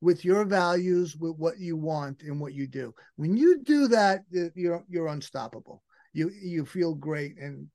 [0.00, 2.94] with your values, with what you want and what you do.
[3.16, 4.22] When you do that,
[4.54, 5.82] you're you're unstoppable.
[6.12, 7.68] You you feel great and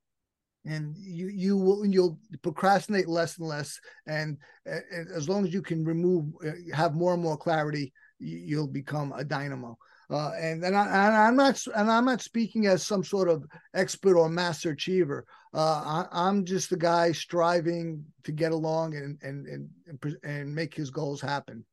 [0.64, 4.36] and you you will you'll procrastinate less and less and,
[4.66, 9.12] and as long as you can remove uh, have more and more clarity you'll become
[9.12, 9.76] a dynamo
[10.10, 13.44] uh, and and, I, am not and I'm not speaking as some sort of
[13.74, 15.24] expert or master achiever.
[15.54, 20.74] Uh, I, am just the guy striving to get along and and and and make
[20.74, 21.64] his goals happen.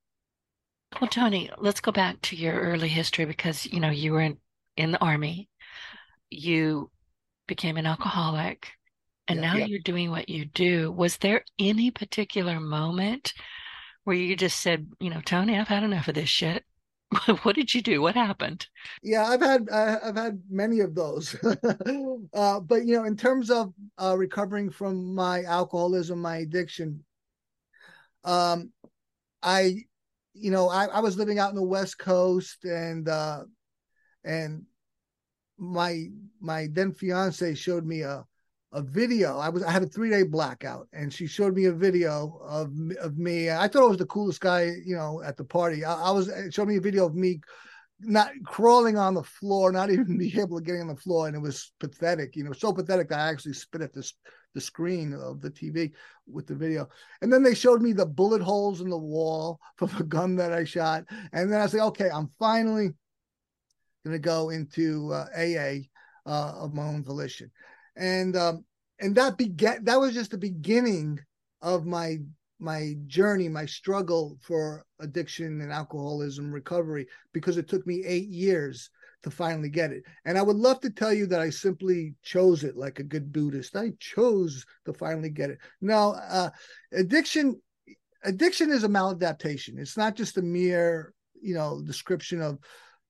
[1.01, 4.37] Well, Tony, let's go back to your early history because you know you were in,
[4.77, 5.49] in the army,
[6.29, 6.91] you
[7.47, 8.69] became an alcoholic,
[9.27, 9.65] and yeah, now yeah.
[9.65, 10.91] you're doing what you do.
[10.91, 13.33] Was there any particular moment
[14.03, 16.63] where you just said, you know, Tony, I've had enough of this shit?
[17.43, 18.01] what did you do?
[18.01, 18.67] What happened?
[19.01, 21.35] Yeah, I've had I've had many of those,
[22.33, 27.03] uh, but you know, in terms of uh, recovering from my alcoholism, my addiction,
[28.23, 28.71] um,
[29.41, 29.85] I,
[30.33, 33.43] you know, I, I was living out in the West Coast, and uh,
[34.25, 34.63] and
[35.57, 36.07] my
[36.41, 38.25] my then fiance showed me a
[38.73, 39.37] a video.
[39.37, 42.73] I was I had a three day blackout, and she showed me a video of
[43.01, 43.49] of me.
[43.49, 45.85] I thought I was the coolest guy, you know, at the party.
[45.85, 47.39] I, I was showed me a video of me
[47.99, 51.35] not crawling on the floor, not even be able to get on the floor, and
[51.35, 52.35] it was pathetic.
[52.35, 54.13] You know, so pathetic that I actually spit at this
[54.53, 55.91] the screen of the TV
[56.25, 56.89] with the video.
[57.21, 60.51] And then they showed me the bullet holes in the wall from a gun that
[60.51, 62.89] I shot, and then I said, okay, I'm finally
[64.05, 65.87] going to go into uh, AA
[66.25, 67.51] uh, of my own volition
[67.97, 68.65] and um,
[68.99, 71.19] and that began that was just the beginning
[71.61, 72.17] of my
[72.59, 78.89] my journey, my struggle for addiction and alcoholism recovery, because it took me eight years
[79.23, 80.03] to finally get it.
[80.25, 83.31] And I would love to tell you that I simply chose it like a good
[83.31, 83.75] Buddhist.
[83.75, 85.59] I chose to finally get it.
[85.81, 86.49] Now, uh,
[86.93, 87.61] addiction
[88.23, 89.77] addiction is a maladaptation.
[89.77, 92.59] It's not just a mere, you know, description of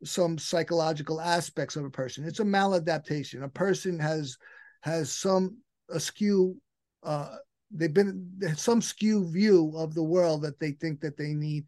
[0.03, 2.25] some psychological aspects of a person.
[2.25, 3.43] It's a maladaptation.
[3.43, 4.37] A person has
[4.81, 5.57] has some
[5.89, 6.55] askew
[7.03, 7.35] uh
[7.71, 11.65] they've been some skew view of the world that they think that they need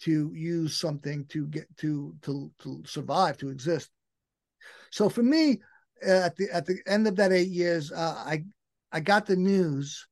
[0.00, 3.90] to use something to get to to to survive to exist
[4.90, 5.60] so for me
[6.04, 8.44] at the at the end of that eight years uh, i
[8.92, 10.06] i got the news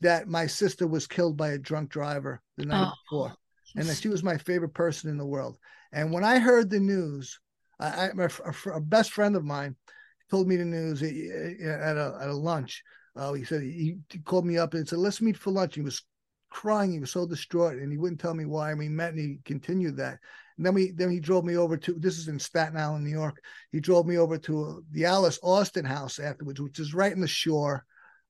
[0.00, 2.92] that my sister was killed by a drunk driver the night oh.
[3.04, 3.34] before
[3.76, 5.58] and that she was my favorite person in the world
[5.92, 7.38] and when i heard the news
[7.80, 9.76] I, I a, a best friend of mine
[10.30, 12.82] told me the news at a, at a lunch
[13.18, 15.80] uh, he said he, he called me up and said, "Let's meet for lunch." He
[15.80, 16.02] was
[16.50, 16.92] crying.
[16.92, 18.70] He was so distraught, and he wouldn't tell me why.
[18.70, 20.18] And we met, and he continued that.
[20.56, 23.10] And then we then he drove me over to this is in Staten Island, New
[23.10, 23.42] York.
[23.72, 27.20] He drove me over to uh, the Alice Austen house afterwards, which is right in
[27.20, 27.84] the shore,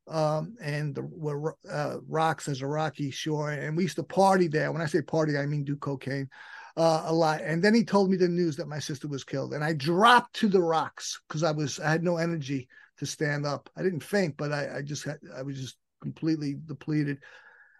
[0.09, 3.51] um, and the where uh, rocks as a rocky shore.
[3.51, 4.73] And we used to party there.
[4.73, 6.31] When I say party, I mean do cocaine.
[6.79, 7.41] Uh, a lot.
[7.43, 10.37] And then he told me the news that my sister was killed, and I dropped
[10.37, 13.69] to the rocks because I was I had no energy to stand up.
[13.77, 17.19] I didn't faint, but I, I just had I was just completely depleted.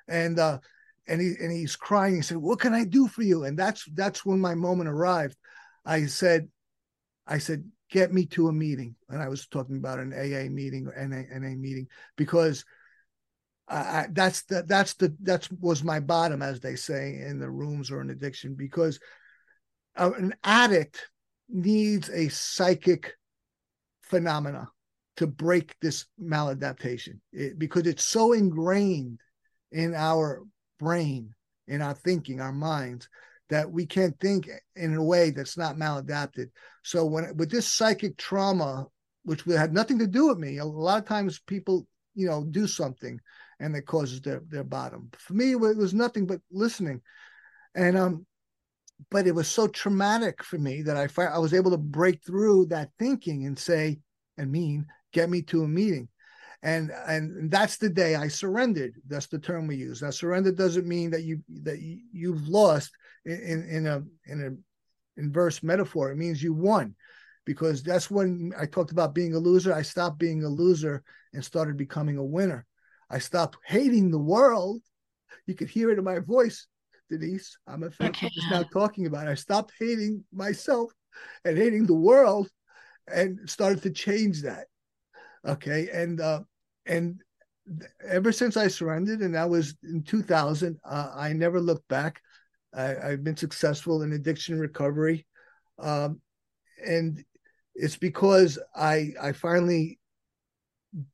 [0.09, 0.59] And uh
[1.07, 2.17] and he and he's crying.
[2.17, 3.45] He said, What can I do for you?
[3.45, 5.37] And that's that's when my moment arrived.
[5.87, 6.49] I said,
[7.25, 8.95] I said, get me to a meeting.
[9.09, 12.65] And I was talking about an AA meeting or NA, NA meeting because
[13.71, 17.91] I, that's the, that's the that's was my bottom, as they say in the rooms
[17.91, 18.99] or in addiction, because
[19.97, 21.07] an addict
[21.49, 23.15] needs a psychic
[24.03, 24.69] phenomena
[25.17, 29.21] to break this maladaptation it, because it's so ingrained
[29.73, 30.45] in our
[30.79, 31.35] brain,
[31.67, 33.09] in our thinking, our minds,
[33.51, 36.47] that we can't think in a way that's not maladapted.
[36.85, 38.87] So when with this psychic trauma,
[39.25, 41.87] which had nothing to do with me, a lot of times people,
[42.19, 43.21] you know, do something
[43.61, 45.09] and it causes their their bottom.
[45.19, 47.01] For me, it was nothing but listening,
[47.75, 48.27] and um,
[49.11, 52.67] but it was so traumatic for me that I I was able to break through
[52.67, 54.01] that thinking and say
[54.37, 56.09] and mean get me to a meeting.
[56.65, 58.95] And and that's the day i surrendered.
[59.07, 60.03] That's the term we use.
[60.03, 62.91] Now surrender doesn't mean that you that you've lost
[63.25, 66.11] in in a in a inverse metaphor.
[66.11, 66.97] It means you won
[67.49, 69.73] because that's when i talked about being a loser.
[69.73, 72.67] I stopped being a loser and started becoming a winner.
[73.09, 74.83] I stopped hating the world.
[75.47, 76.67] You could hear it in my voice
[77.09, 77.57] denise.
[77.67, 78.31] I'm a fan okay.
[78.51, 79.29] now talking about.
[79.29, 79.31] It.
[79.31, 80.93] i stopped hating myself
[81.43, 82.51] and hating the world
[83.11, 84.67] and started to change that.
[85.47, 86.43] Okay, and uh,
[86.85, 87.23] and
[88.07, 92.21] ever since I surrendered, and that was in 2000, uh, I never looked back.
[92.75, 95.27] I, have been successful in addiction recovery,
[95.79, 96.21] um,
[96.85, 97.25] and
[97.79, 99.99] it's because I I finally,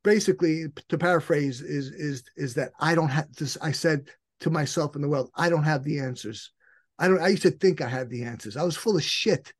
[0.03, 3.57] basically, to paraphrase, is is is that I don't have this.
[3.61, 4.09] I said
[4.41, 6.51] to myself in the world, I don't have the answers.
[6.99, 7.21] I don't.
[7.21, 8.57] I used to think I had the answers.
[8.57, 9.53] I was full of shit.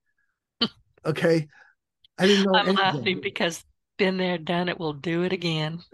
[1.08, 1.48] Okay,
[2.18, 2.58] I didn't know.
[2.58, 2.84] I'm anything.
[2.84, 3.64] laughing because
[3.98, 4.80] been there, done it.
[4.80, 5.82] We'll do it again.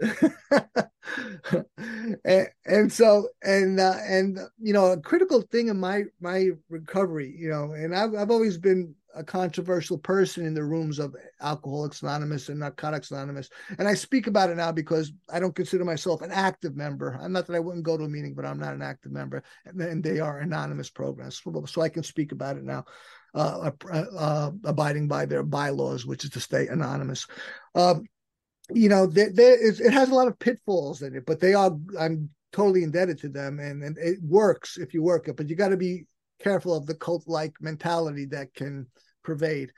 [2.24, 7.34] and, and, so, and uh, and you know, a critical thing in my my recovery,
[7.36, 12.02] you know, and I've I've always been a controversial person in the rooms of Alcoholics
[12.02, 16.22] Anonymous and Narcotics Anonymous, and I speak about it now because I don't consider myself
[16.22, 17.18] an active member.
[17.20, 19.42] I'm not that I wouldn't go to a meeting, but I'm not an active member,
[19.64, 22.84] and, they are anonymous programs, so I can speak about it now
[23.34, 27.26] uh, uh, abiding by their bylaws, which is to stay anonymous.
[27.74, 28.04] Um,
[28.70, 31.54] you know, there, there is, it has a lot of pitfalls in it, but they
[31.54, 35.48] are, I'm totally indebted to them and, and it works if you work it, but
[35.48, 36.06] you got to be
[36.42, 38.86] careful of the cult like mentality that can
[39.22, 39.72] pervade.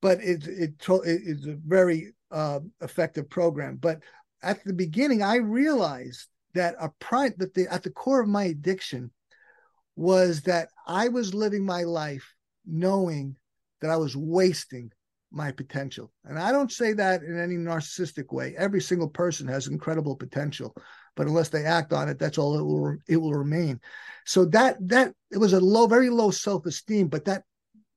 [0.00, 3.76] But it, it, it's a very uh, effective program.
[3.76, 4.00] But
[4.42, 8.44] at the beginning, I realized that a prime that the at the core of my
[8.44, 9.10] addiction
[9.94, 12.34] was that I was living my life
[12.66, 13.36] knowing
[13.80, 14.92] that I was wasting
[15.30, 16.12] my potential.
[16.24, 18.54] And I don't say that in any narcissistic way.
[18.56, 20.74] Every single person has incredible potential,
[21.14, 23.80] but unless they act on it, that's all it will it will remain.
[24.24, 27.42] So that that it was a low, very low self-esteem, but that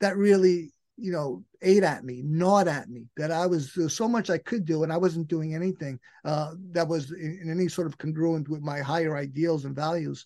[0.01, 4.29] that really, you know, ate at me, gnawed at me, that I was so much
[4.29, 7.87] I could do and I wasn't doing anything uh, that was in, in any sort
[7.87, 10.25] of congruent with my higher ideals and values.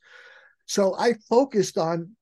[0.65, 2.15] So I focused on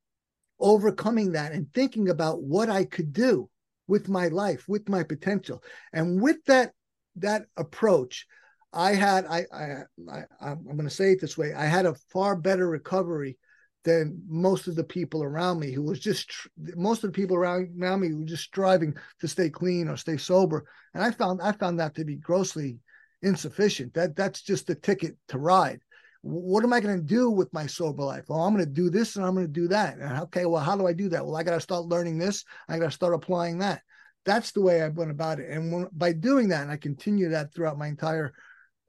[0.60, 3.50] overcoming that and thinking about what I could do
[3.92, 5.62] with my life, with my potential.
[5.92, 6.72] And with that
[7.18, 8.26] that approach,
[8.72, 9.66] I had I I,
[10.10, 13.38] I I'm going to say it this way, I had a far better recovery
[13.84, 16.32] than most of the people around me who was just
[16.76, 20.16] most of the people around, around me were just striving to stay clean or stay
[20.16, 20.64] sober.
[20.94, 22.80] And i found i found that to be grossly
[23.22, 23.94] insufficient.
[23.94, 25.82] That that's just the ticket to ride
[26.22, 28.90] what am i going to do with my sober life well i'm going to do
[28.90, 31.26] this and i'm going to do that and okay well how do i do that
[31.26, 33.82] well i got to start learning this i got to start applying that
[34.24, 37.30] that's the way i went about it and when, by doing that and i continue
[37.30, 38.34] that throughout my entire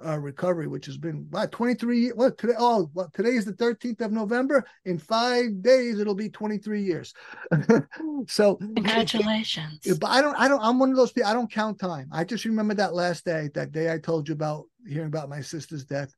[0.05, 4.01] uh, recovery, which has been what 23 what today oh well today is the 13th
[4.01, 4.65] of November.
[4.85, 7.15] In five days it'll be 23 years.
[8.27, 9.99] so congratulations.
[9.99, 12.09] But I don't I don't I'm one of those people I don't count time.
[12.13, 15.41] I just remember that last day, that day I told you about hearing about my
[15.41, 16.15] sister's death.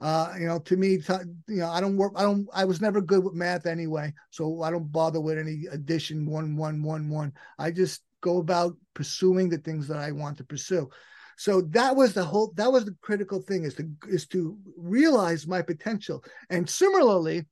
[0.00, 1.12] Uh, you know, to me, t-
[1.48, 2.12] you know, I don't work.
[2.16, 2.46] I don't.
[2.52, 6.54] I was never good with math anyway, so I don't bother with any addition one
[6.56, 7.32] one one one.
[7.58, 10.90] I just go about pursuing the things that I want to pursue.
[11.38, 15.46] So that was the whole that was the critical thing is to is to realize
[15.46, 16.22] my potential.
[16.50, 17.46] And similarly,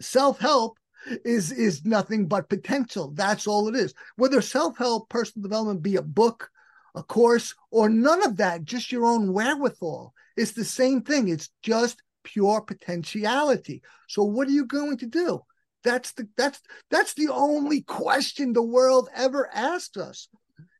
[0.00, 0.78] self-help
[1.24, 3.12] is is nothing but potential.
[3.12, 3.92] That's all it is.
[4.16, 6.50] Whether self-help, personal development be a book,
[6.94, 10.14] a course, or none of that, just your own wherewithal.
[10.36, 11.28] It's the same thing.
[11.28, 13.82] It's just pure potentiality.
[14.08, 15.40] So what are you going to do?
[15.84, 16.60] That's the that's
[16.90, 20.28] that's the only question the world ever asked us.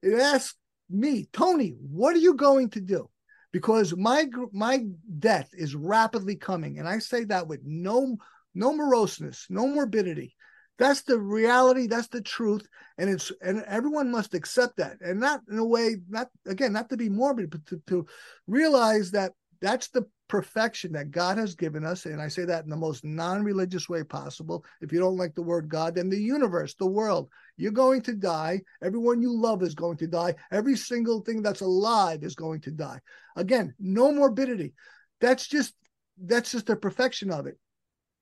[0.03, 0.57] It asked
[0.91, 3.11] me, Tony, what are you going to do?
[3.53, 4.85] Because my my
[5.19, 8.17] death is rapidly coming, and I say that with no
[8.55, 10.35] no moroseness, no morbidity.
[10.79, 11.87] That's the reality.
[11.87, 12.67] That's the truth,
[12.99, 16.89] and it's and everyone must accept that, and not in a way, not again, not
[16.89, 18.07] to be morbid, but to, to
[18.49, 22.07] realize that that's the perfection that God has given us.
[22.07, 24.65] And I say that in the most non religious way possible.
[24.81, 28.15] If you don't like the word God, then the universe, the world, you're going to
[28.15, 28.63] die.
[28.83, 30.35] Everyone you love is going to die.
[30.51, 33.01] Every single thing that's alive is going to die.
[33.37, 34.75] Again, no morbidity.
[35.21, 35.75] That's just
[36.23, 37.59] that's just the perfection of it.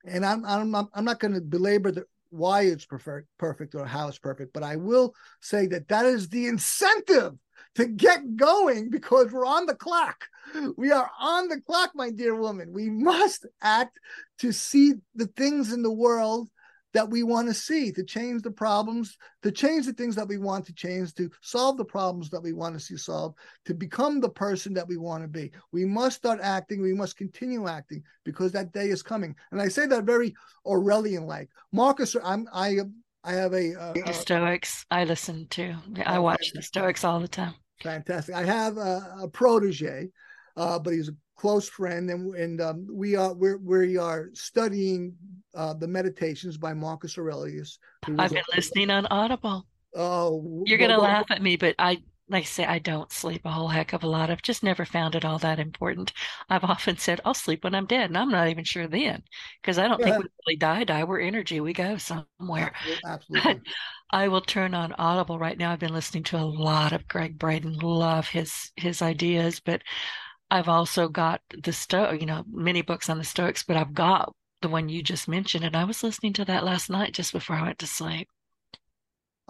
[0.05, 4.09] And I'm I'm I'm not going to belabor the why it's perfect perfect or how
[4.09, 7.35] it's perfect, but I will say that that is the incentive
[7.75, 10.25] to get going because we're on the clock.
[10.77, 12.73] We are on the clock, my dear woman.
[12.73, 13.99] We must act
[14.39, 16.49] to see the things in the world
[16.93, 20.37] that we want to see, to change the problems, to change the things that we
[20.37, 24.21] want to change, to solve the problems that we want to see solved, to become
[24.21, 25.51] the person that we want to be.
[25.73, 26.83] We must start acting.
[26.83, 29.35] We must continue acting because that day is coming.
[29.53, 30.35] And I say that very
[30.67, 31.49] Aurelian like.
[31.73, 32.81] Marcus, I'm, I,
[33.25, 34.85] I have a, uh, the Stoics.
[34.91, 35.77] I listen to.
[36.05, 37.55] I oh, watch the Stoics all the time.
[37.83, 38.35] Fantastic.
[38.35, 40.09] I have a, a protege,
[40.57, 45.15] uh, but he's a close friend, and and um, we are we're, we are studying
[45.55, 47.79] uh, the Meditations by Marcus Aurelius.
[48.19, 49.67] I've been a, listening on Audible.
[49.95, 51.99] Oh, you're gonna well, laugh at me, but I
[52.33, 54.31] like I say, I don't sleep a whole heck of a lot.
[54.31, 56.13] I've just never found it all that important.
[56.49, 59.23] I've often said I'll sleep when I'm dead, and I'm not even sure then
[59.61, 60.07] because I don't yeah.
[60.07, 60.85] think we really die.
[60.85, 61.61] Die, we're energy.
[61.61, 62.73] We go somewhere.
[63.07, 63.63] Absolutely.
[64.11, 65.73] I will turn on Audible right now.
[65.73, 67.79] I've been listening to a lot of Gregg Braden.
[67.79, 69.83] Love his his ideas, but
[70.51, 74.35] I've also got the Stoic, you know, many books on the Stoics, but I've got
[74.61, 77.57] the one you just mentioned, and I was listening to that last night just before
[77.57, 78.29] I went to sleep.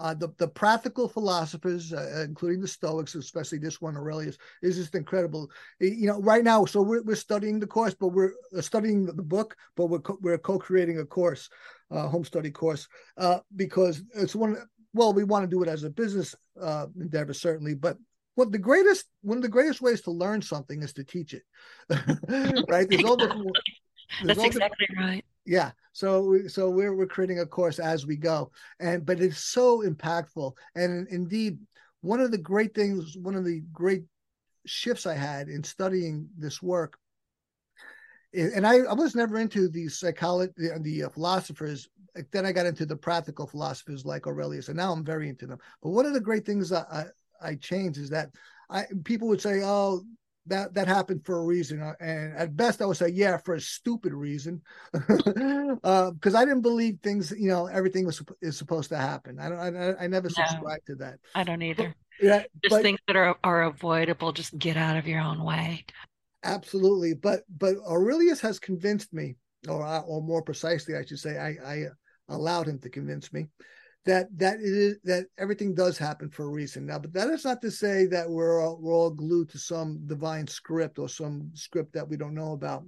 [0.03, 4.95] Uh, the, the practical philosophers, uh, including the Stoics, especially this one, Aurelius, is just
[4.95, 5.49] incredible.
[5.79, 9.23] You know, right now, so we're, we're studying the course, but we're uh, studying the
[9.23, 11.49] book, but we're co- we're co-creating a course,
[11.89, 12.85] uh, home study course,
[13.17, 14.57] uh, because it's one.
[14.93, 17.95] Well, we want to do it as a business uh, endeavor, certainly, but
[18.35, 21.43] what the greatest one of the greatest ways to learn something is to teach it,
[22.67, 22.89] right?
[22.89, 23.57] There's all different.
[24.21, 28.51] That's exactly right yeah so so we're we're creating a course as we go.
[28.79, 30.53] And but it's so impactful.
[30.75, 31.59] And indeed
[32.01, 34.03] one of the great things one of the great
[34.65, 36.97] shifts i had in studying this work
[38.33, 41.87] and i, I was never into the psychology the, the uh, philosophers.
[42.31, 45.59] Then i got into the practical philosophers like aurelius and now i'm very into them.
[45.81, 46.81] But one of the great things i
[47.41, 48.29] i, I changed is that
[48.69, 50.03] I people would say, "Oh,
[50.47, 53.55] that that happened for a reason uh, and at best i would say yeah for
[53.55, 54.61] a stupid reason.
[54.91, 59.39] Because uh, i didn't believe things you know everything was is supposed to happen.
[59.39, 61.19] I don't i, I never no, subscribe to that.
[61.35, 61.95] I don't either.
[62.19, 65.43] But, yeah just but, things that are are avoidable just get out of your own
[65.43, 65.85] way.
[66.43, 69.35] Absolutely but but aurelius has convinced me
[69.69, 71.85] or uh, or more precisely i should say i i
[72.29, 73.47] allowed him to convince me
[74.05, 76.85] that that is that everything does happen for a reason.
[76.85, 80.05] Now but that is not to say that we're all, we're all glued to some
[80.05, 82.83] divine script or some script that we don't know about.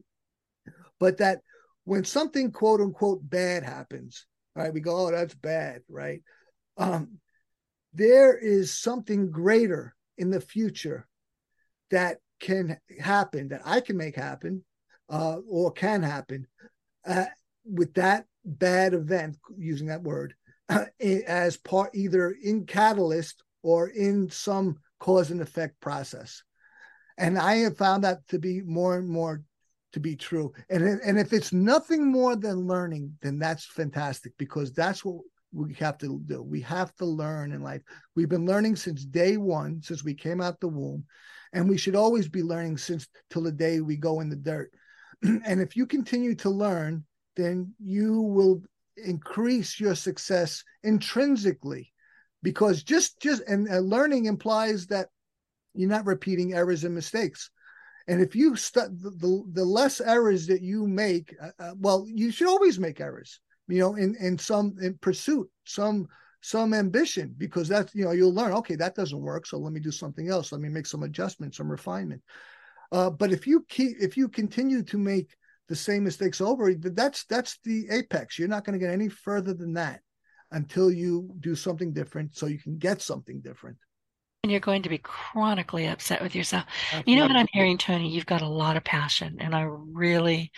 [0.99, 1.41] But that
[1.85, 6.21] when something quote unquote bad happens right we go oh that's bad right?
[6.77, 7.19] Um
[7.93, 11.07] there is something greater in the future
[11.91, 14.61] that can happen that i can make happen
[15.09, 16.45] uh or can happen
[17.05, 17.25] uh,
[17.65, 20.33] with that bad event, using that word,
[20.69, 26.43] as part either in catalyst or in some cause and effect process.
[27.17, 29.43] And I have found that to be more and more
[29.93, 30.51] to be true.
[30.69, 35.21] And and if it's nothing more than learning, then that's fantastic because that's what
[35.53, 36.43] we have to do.
[36.43, 37.81] We have to learn in life.
[38.15, 41.05] We've been learning since day one, since we came out the womb,
[41.53, 44.71] and we should always be learning since till the day we go in the dirt.
[45.23, 47.05] and if you continue to learn,
[47.37, 48.61] then you will
[48.97, 51.91] increase your success intrinsically
[52.43, 55.09] because just just and uh, learning implies that
[55.73, 57.49] you're not repeating errors and mistakes.
[58.07, 62.05] And if you st- the, the, the less errors that you make uh, uh, well
[62.07, 66.07] you should always make errors you know in in some in pursuit some
[66.41, 69.79] some ambition because that's you know you'll learn okay that doesn't work so let me
[69.79, 70.51] do something else.
[70.51, 72.21] Let me make some adjustments some refinement.
[72.91, 75.35] Uh, but if you keep if you continue to make
[75.67, 78.37] the same mistakes over that's that's the apex.
[78.37, 80.01] You're not going to get any further than that
[80.51, 83.77] until you do something different so you can get something different.
[84.43, 86.65] And you're going to be chronically upset with yourself.
[86.87, 87.13] Absolutely.
[87.13, 88.09] you know what i'm hearing tony?
[88.09, 90.51] You've got a lot of passion and i really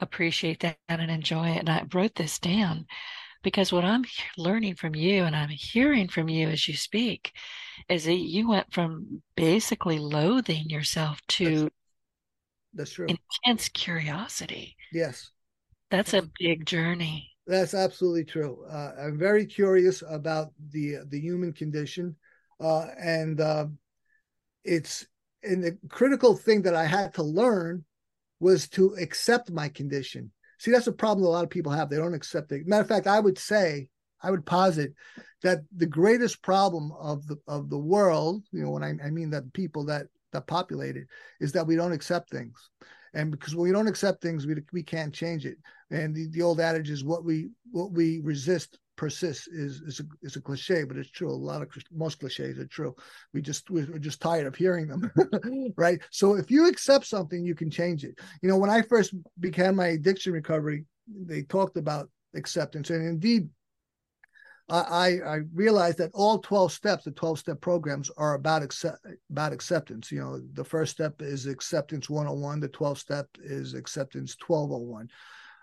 [0.00, 1.60] appreciate that and enjoy it.
[1.60, 2.86] And i wrote this down
[3.42, 4.04] because what i'm
[4.36, 7.32] learning from you and i'm hearing from you as you speak
[7.88, 11.70] is that you went from basically loathing yourself to
[12.74, 13.08] that's true.
[13.08, 14.76] Intense curiosity.
[14.92, 15.30] Yes.
[15.90, 17.30] That's a big journey.
[17.46, 18.64] That's absolutely true.
[18.70, 22.16] Uh, I'm very curious about the the human condition,
[22.60, 23.66] uh, and uh,
[24.64, 25.06] it's
[25.42, 27.84] and the critical thing that I had to learn
[28.38, 30.30] was to accept my condition.
[30.58, 31.90] See, that's a problem a lot of people have.
[31.90, 32.66] They don't accept it.
[32.66, 33.88] Matter of fact, I would say,
[34.22, 34.94] I would posit
[35.42, 39.30] that the greatest problem of the of the world, you know, when I, I mean
[39.30, 41.06] that people that that populate it
[41.40, 42.70] is that we don't accept things.
[43.14, 45.58] And because when we don't accept things we, we can't change it.
[45.90, 50.04] And the, the old adage is what we what we resist persists is is a,
[50.22, 51.30] is a cliche but it's true.
[51.30, 52.94] A lot of most cliches are true.
[53.34, 55.10] We just we're just tired of hearing them
[55.76, 56.00] right?
[56.10, 58.18] So if you accept something you can change it.
[58.40, 60.84] You know when i first began my addiction recovery
[61.26, 62.90] they talked about acceptance.
[62.90, 63.48] And indeed
[64.68, 68.98] I, I realized that all 12 steps, the 12 step programs are about accept,
[69.30, 70.10] about acceptance.
[70.10, 75.08] You know, the first step is acceptance 101, the 12 step is acceptance 1201.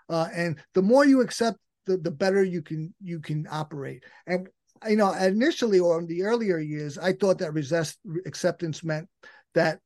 [0.08, 4.04] Uh, and the more you accept, the, the better you can you can operate.
[4.26, 4.48] And
[4.88, 9.08] you know, initially or in the earlier years, I thought that resist, acceptance meant
[9.54, 9.80] that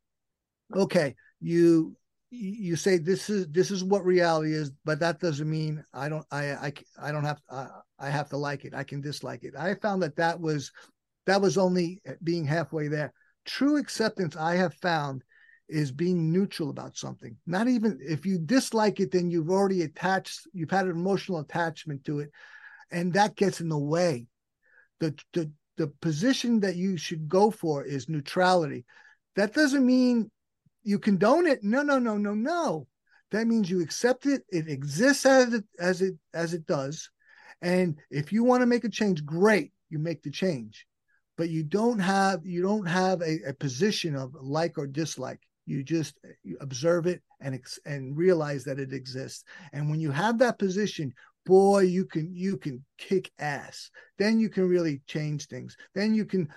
[0.74, 1.96] okay, you
[2.30, 6.26] you say this is this is what reality is but that doesn't mean i don't
[6.32, 7.68] i i, I don't have I,
[7.98, 8.74] I have to like it.
[8.74, 9.54] I can dislike it.
[9.56, 10.72] I found that that was
[11.26, 13.12] that was only being halfway there.
[13.44, 15.22] True acceptance i have found
[15.68, 17.36] is being neutral about something.
[17.46, 22.04] Not even if you dislike it then you've already attached you've had an emotional attachment
[22.04, 22.30] to it
[22.90, 24.26] and that gets in the way.
[25.00, 28.84] The the the position that you should go for is neutrality.
[29.36, 30.30] That doesn't mean
[30.84, 31.64] you condone it.
[31.64, 32.86] No, no, no, no, no.
[33.30, 34.44] That means you accept it.
[34.50, 37.10] It exists as it as it as it does.
[37.62, 40.86] And if you want to make a change, great, you make the change.
[41.36, 45.40] But you don't have you don't have a, a position of like or dislike.
[45.66, 46.16] You just
[46.60, 49.44] observe it and and realize that it exists.
[49.72, 51.12] And when you have that position,
[51.44, 53.90] boy, you can you can kick ass.
[54.18, 55.76] Then you can really change things.
[55.94, 56.48] Then you can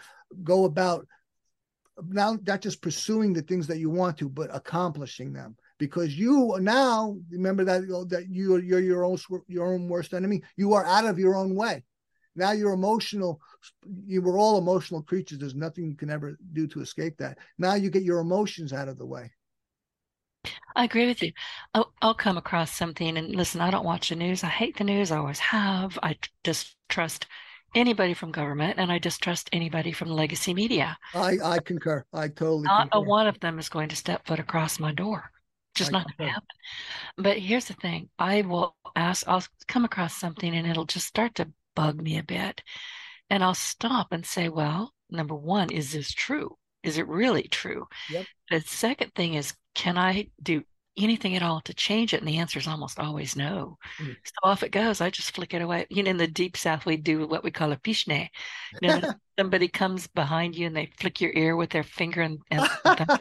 [0.44, 1.08] go about
[2.10, 5.56] now not just pursuing the things that you want to, but accomplishing them.
[5.78, 9.18] Because you now remember that that you you're your own
[9.48, 10.42] your own worst enemy.
[10.56, 11.84] You are out of your own way.
[12.36, 13.42] Now you're emotional.
[14.06, 15.40] You were all emotional creatures.
[15.40, 17.40] There's nothing you can ever do to escape that.
[17.58, 19.32] Now you get your emotions out of the way.
[20.76, 21.32] I agree with you.
[21.74, 24.44] I'll, I'll, come across something and listen, I don't watch the news.
[24.44, 25.12] I hate the news.
[25.12, 25.98] I always have.
[26.04, 27.26] I just trust
[27.76, 30.98] anybody from government and I distrust anybody from legacy media.
[31.14, 32.06] I, I concur.
[32.14, 32.98] I totally Not concur.
[32.98, 35.32] a one of them is going to step foot across my door.
[35.76, 36.48] Just I not going to happen.
[37.18, 41.36] But here's the thing I will ask, I'll come across something and it'll just start
[41.36, 42.62] to bug me a bit.
[43.30, 46.58] And I'll stop and say, well, number one, is this true?
[46.84, 47.88] Is it really true?
[48.10, 48.26] Yep.
[48.50, 50.64] The second thing is, can I do
[50.98, 52.20] anything at all to change it?
[52.20, 53.78] And the answer is almost always no.
[54.00, 54.16] Mm.
[54.24, 55.02] So off it goes.
[55.02, 55.86] I just flick it away.
[55.90, 58.30] You know, in the deep south, we do what we call a pishne.
[58.82, 62.40] You know, somebody comes behind you and they flick your ear with their finger, and,
[62.52, 62.68] and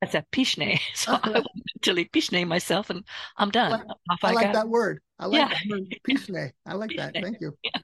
[0.00, 0.80] that's a pishne.
[0.94, 3.04] So I went mentally pishne myself, and
[3.36, 3.72] I'm done.
[3.72, 5.00] I, off I, I like that word.
[5.18, 5.48] I like yeah.
[5.48, 6.52] that word, pishne.
[6.66, 7.14] I like that.
[7.14, 7.56] Thank you.
[7.62, 7.80] Yeah.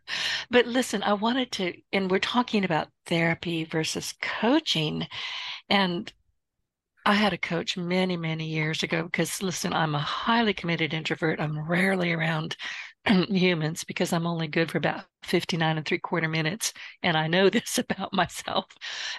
[0.50, 5.06] But listen, I wanted to, and we're talking about therapy versus coaching,
[5.68, 6.12] and
[7.06, 11.38] I had a coach many, many years ago because listen, I'm a highly committed introvert.
[11.38, 12.56] I'm rarely around
[13.28, 16.72] humans because I'm only good for about 59 and three quarter minutes.
[17.02, 18.66] And I know this about myself.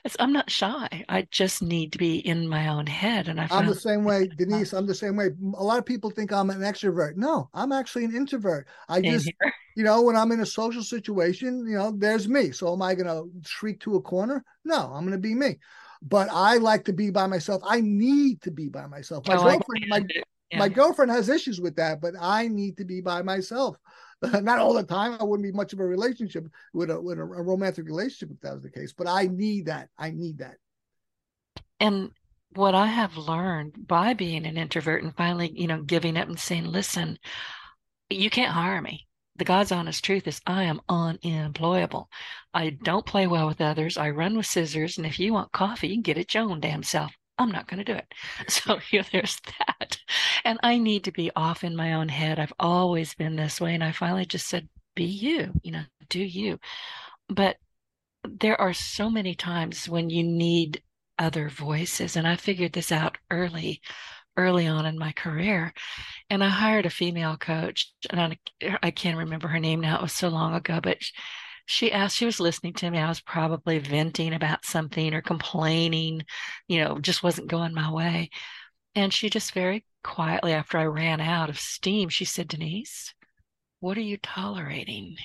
[0.03, 1.05] It's, I'm not shy.
[1.07, 3.27] I just need to be in my own head.
[3.27, 4.73] And I I'm the same way, Denise.
[4.73, 5.29] I'm the same way.
[5.55, 7.17] A lot of people think I'm an extrovert.
[7.17, 8.65] No, I'm actually an introvert.
[8.89, 9.31] I just,
[9.75, 12.51] you know, when I'm in a social situation, you know, there's me.
[12.51, 14.43] So am I going to shriek to a corner?
[14.63, 15.59] No, I'm going to be me
[16.07, 17.61] but I like to be by myself.
[17.65, 19.27] I need to be by myself.
[19.27, 20.05] My oh, girlfriend, my,
[20.51, 20.59] yeah.
[20.59, 23.77] My girlfriend has issues with that, but I need to be by myself.
[24.21, 25.17] Not all the time.
[25.19, 28.41] I wouldn't be much of a relationship with a with a, a romantic relationship if
[28.41, 28.93] that was the case.
[28.93, 29.89] But I need that.
[29.97, 30.57] I need that.
[31.79, 32.11] And
[32.53, 36.39] what I have learned by being an introvert and finally, you know, giving up and
[36.39, 37.17] saying, "Listen,
[38.09, 42.09] you can't hire me." The God's honest truth is, I am unemployable.
[42.53, 43.97] I don't play well with others.
[43.97, 46.61] I run with scissors, and if you want coffee, you can get it your own
[46.61, 47.11] damn self.
[47.37, 48.13] I'm not going to do it.
[48.49, 49.97] So you know, there's that.
[50.43, 52.39] And I need to be off in my own head.
[52.39, 53.73] I've always been this way.
[53.73, 56.59] And I finally just said, be you, you know, do you.
[57.27, 57.57] But
[58.23, 60.81] there are so many times when you need
[61.19, 62.15] other voices.
[62.15, 63.81] And I figured this out early,
[64.37, 65.73] early on in my career.
[66.29, 69.97] And I hired a female coach, and I, er, I can't remember her name now.
[69.97, 70.97] It was so long ago, but
[71.65, 72.99] she asked, she was listening to me.
[72.99, 76.23] I was probably venting about something or complaining,
[76.67, 78.29] you know, just wasn't going my way.
[78.93, 83.13] And she just very quietly, after I ran out of steam, she said, Denise,
[83.79, 85.17] what are you tolerating?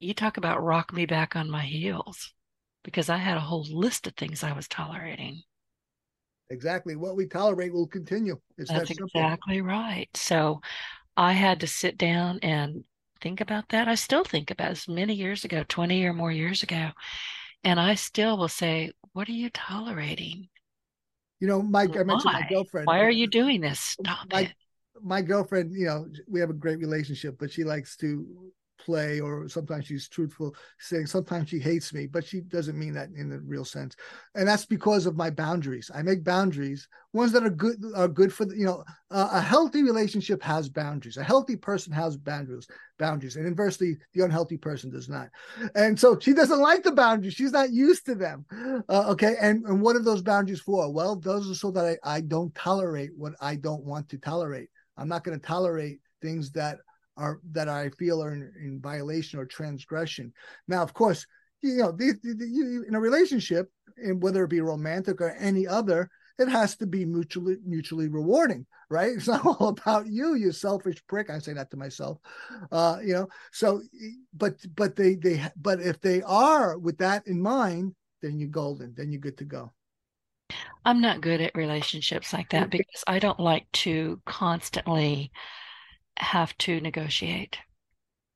[0.00, 2.34] You talk about rock me back on my heels
[2.82, 5.42] because I had a whole list of things I was tolerating.
[6.52, 6.96] Exactly.
[6.96, 8.38] What we tolerate will continue.
[8.58, 10.08] It's That's that exactly right.
[10.14, 10.60] So
[11.16, 12.84] I had to sit down and
[13.22, 13.88] think about that.
[13.88, 16.90] I still think about this many years ago, 20 or more years ago.
[17.64, 20.50] And I still will say, What are you tolerating?
[21.40, 22.86] You know, Mike, I mentioned my girlfriend.
[22.86, 23.96] Why uh, are you doing this?
[24.00, 24.52] Stop my, it.
[25.00, 28.26] My girlfriend, you know, we have a great relationship, but she likes to
[28.84, 33.08] play or sometimes she's truthful saying sometimes she hates me but she doesn't mean that
[33.16, 33.96] in the real sense.
[34.34, 35.90] And that's because of my boundaries.
[35.94, 39.40] I make boundaries ones that are good are good for the, you know uh, a
[39.40, 41.16] healthy relationship has boundaries.
[41.16, 42.66] A healthy person has boundaries
[42.98, 45.28] boundaries and inversely the unhealthy person does not.
[45.74, 47.34] And so she doesn't like the boundaries.
[47.34, 48.44] She's not used to them.
[48.88, 50.92] Uh, okay and and what are those boundaries for?
[50.92, 54.68] Well those are so that I, I don't tolerate what i don't want to tolerate.
[54.96, 56.78] I'm not going to tolerate things that
[57.16, 60.32] are that I feel are in, in violation or transgression.
[60.68, 61.26] Now, of course,
[61.62, 66.08] you know, these, you, in a relationship, and whether it be romantic or any other,
[66.38, 69.12] it has to be mutually mutually rewarding, right?
[69.12, 71.30] It's not all about you, you selfish prick.
[71.30, 72.18] I say that to myself,
[72.70, 73.28] uh, you know.
[73.52, 73.82] So,
[74.34, 78.94] but but they they but if they are with that in mind, then you're golden.
[78.96, 79.72] Then you're good to go.
[80.84, 85.30] I'm not good at relationships like that because I don't like to constantly
[86.18, 87.58] have to negotiate.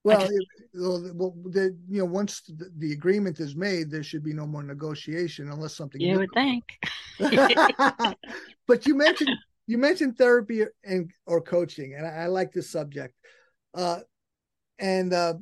[0.05, 0.33] Well, just,
[0.73, 4.63] well, the, you know, once the, the, agreement is made, there should be no more
[4.63, 6.01] negotiation unless something.
[6.01, 6.65] You would think.
[8.69, 9.31] but you mentioned
[9.67, 13.15] you mentioned therapy and or coaching, and I, I like this subject.
[13.75, 13.99] Uh,
[14.79, 15.35] and uh,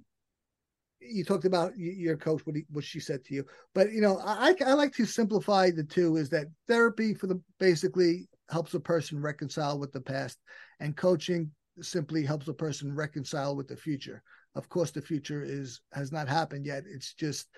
[0.99, 3.45] you talked about your coach, what, he, what she said to you.
[3.74, 6.16] But you know, I, I like to simplify the two.
[6.16, 10.39] Is that therapy for the basically helps a person reconcile with the past,
[10.80, 14.22] and coaching simply helps a person reconcile with the future.
[14.54, 16.84] Of course, the future is has not happened yet.
[16.86, 17.48] It's just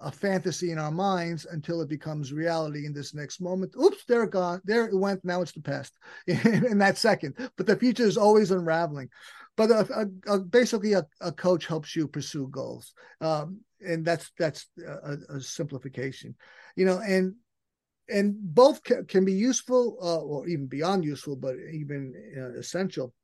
[0.00, 3.74] a fantasy in our minds until it becomes reality in this next moment.
[3.82, 4.60] Oops, there it gone.
[4.64, 5.24] There it went.
[5.24, 5.94] Now it's the past
[6.26, 7.34] in, that second.
[7.56, 9.08] But the future is always unraveling.
[9.56, 14.66] But a, a, a, basically, a, coach helps you pursue goals, um, and that's that's
[14.86, 16.34] a, simplification,
[16.76, 16.98] you know.
[16.98, 17.36] And
[18.10, 23.14] and both ca- can be useful, uh, or even beyond useful, but even uh, essential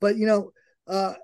[0.00, 0.50] but you know,
[0.86, 1.14] uh,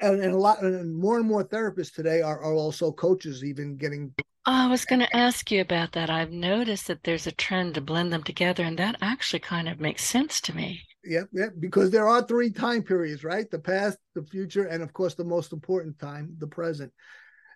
[0.00, 3.76] and, and a lot and more and more therapists today are, are also coaches, even
[3.76, 4.14] getting.
[4.44, 6.10] I was going to ask you about that.
[6.10, 9.78] I've noticed that there's a trend to blend them together, and that actually kind of
[9.78, 10.82] makes sense to me.
[11.04, 13.50] Yep, yeah, because there are three time periods, right?
[13.50, 16.92] The past, the future, and of course, the most important time, the present,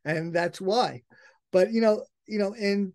[0.04, 1.02] and that's why.
[1.52, 2.92] But you know, you know, and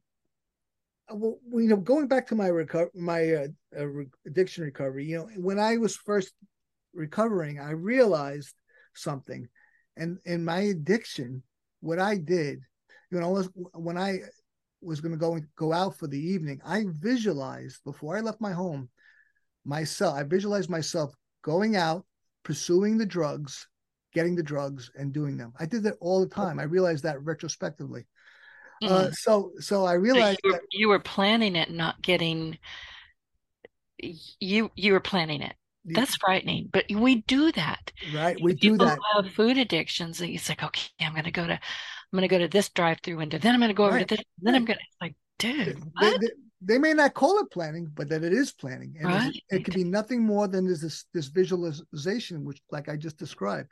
[1.10, 5.18] uh, well, you know, going back to my reco- my uh, uh, addiction recovery, you
[5.18, 6.34] know, when I was first
[6.94, 8.54] recovering, I realized
[8.94, 9.48] something.
[9.98, 11.44] And in my addiction,
[11.82, 12.62] what I did,
[13.12, 14.20] you know, when I
[14.82, 18.52] was going to go go out for the evening, I visualized before I left my
[18.52, 18.90] home
[19.66, 20.16] myself.
[20.16, 21.14] I visualized myself
[21.44, 22.06] going out,
[22.44, 23.68] pursuing the drugs,
[24.14, 25.54] getting the drugs, and doing them.
[25.60, 26.60] I did that all the time.
[26.60, 28.06] I realized that retrospectively.
[28.82, 28.94] Uh, mm-hmm.
[28.94, 32.58] Uh, so, so I realized so you, were, that, you were planning it, not getting.
[34.40, 35.54] You you were planning it
[35.86, 40.50] that's frightening but we do that right we do that have food addictions that it's
[40.50, 41.60] like okay i'm gonna go to i'm
[42.14, 44.08] gonna go to this drive through window then i'm gonna go over right.
[44.08, 44.60] to this then right.
[44.60, 46.30] i'm gonna like dude they, they,
[46.62, 49.44] they, may not call it planning but that it is planning and right.
[49.50, 53.68] it could be nothing more than this this visualization which like i just described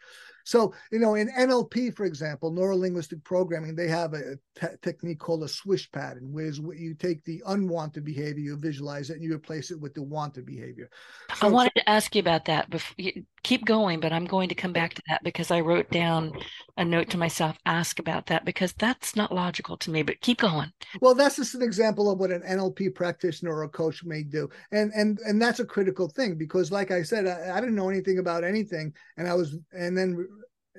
[0.50, 5.20] so, you know, in NLP, for example, neuro linguistic programming, they have a te- technique
[5.20, 9.32] called a swish pattern, where you take the unwanted behavior, you visualize it, and you
[9.32, 10.90] replace it with the wanted behavior.
[11.36, 12.68] So, I wanted to ask you about that.
[12.72, 12.96] Before,
[13.44, 16.34] keep going, but I'm going to come back to that because I wrote down
[16.78, 20.02] a note to myself, ask about that because that's not logical to me.
[20.02, 20.72] But keep going.
[21.00, 24.50] Well, that's just an example of what an NLP practitioner or a coach may do,
[24.72, 27.90] and and and that's a critical thing because, like I said, I, I didn't know
[27.90, 30.28] anything about anything, and I was, and then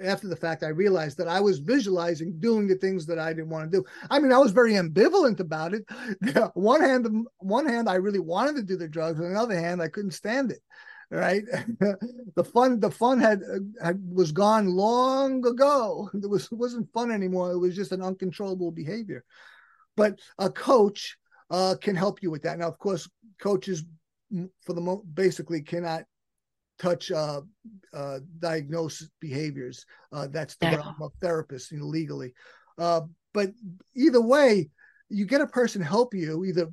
[0.03, 3.51] after the fact, I realized that I was visualizing doing the things that I didn't
[3.51, 3.84] want to do.
[4.11, 5.84] I mean, I was very ambivalent about it.
[6.55, 9.20] one hand, one hand, I really wanted to do the drugs.
[9.20, 10.61] On the other hand, I couldn't stand it.
[11.12, 11.42] Right,
[12.36, 13.42] the fun, the fun had,
[13.82, 16.09] had was gone long ago.
[16.14, 17.51] It was it wasn't fun anymore.
[17.51, 19.24] It was just an uncontrollable behavior.
[19.96, 21.16] But a coach
[21.51, 22.61] uh, can help you with that.
[22.61, 23.11] Now, of course,
[23.42, 23.84] coaches
[24.62, 26.05] for the most basically cannot
[26.80, 27.42] touch uh,
[27.94, 29.84] uh, diagnose behaviors.
[30.12, 30.76] Uh, that's the yeah.
[30.76, 32.32] realm of therapists, you know, legally.
[32.78, 33.02] Uh,
[33.32, 33.50] but
[33.94, 34.70] either way,
[35.08, 36.68] you get a person help you either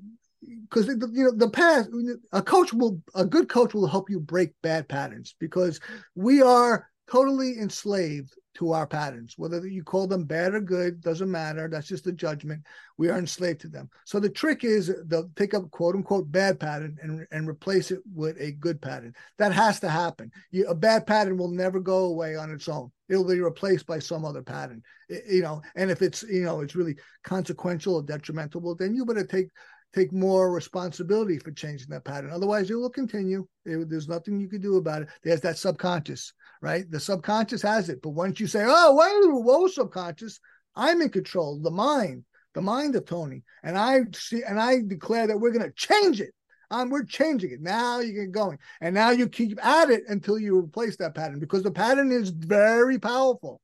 [0.70, 1.90] because you know the past
[2.32, 5.80] a coach will a good coach will help you break bad patterns because
[6.16, 9.36] we are totally enslaved to our patterns.
[9.38, 11.68] Whether you call them bad or good doesn't matter.
[11.68, 12.64] That's just a judgment.
[12.98, 13.90] We are enslaved to them.
[14.06, 14.92] So the trick is
[15.36, 19.14] take a quote unquote bad pattern and, and replace it with a good pattern.
[19.38, 20.32] That has to happen.
[20.50, 22.92] You, a bad pattern will never go away on its own.
[23.10, 24.82] It'll be replaced by some other pattern.
[25.08, 28.96] It, you know, and if it's you know it's really consequential or detrimental, well, then
[28.96, 29.50] you better take
[29.94, 32.32] take more responsibility for changing that pattern.
[32.32, 33.48] Otherwise, it will continue.
[33.66, 35.10] It, there's nothing you can do about it.
[35.24, 36.90] There's that subconscious, right?
[36.90, 38.02] The subconscious has it.
[38.02, 40.40] But once you say, oh, wait, whoa, subconscious,
[40.76, 43.44] I'm in control, the mind, the mind of Tony.
[43.64, 46.34] And I see, and I declare that we're going to change it.
[46.70, 47.62] Um, we're changing it.
[47.62, 48.60] Now you get going.
[48.82, 52.30] And now you keep at it until you replace that pattern because the pattern is
[52.30, 53.62] very powerful,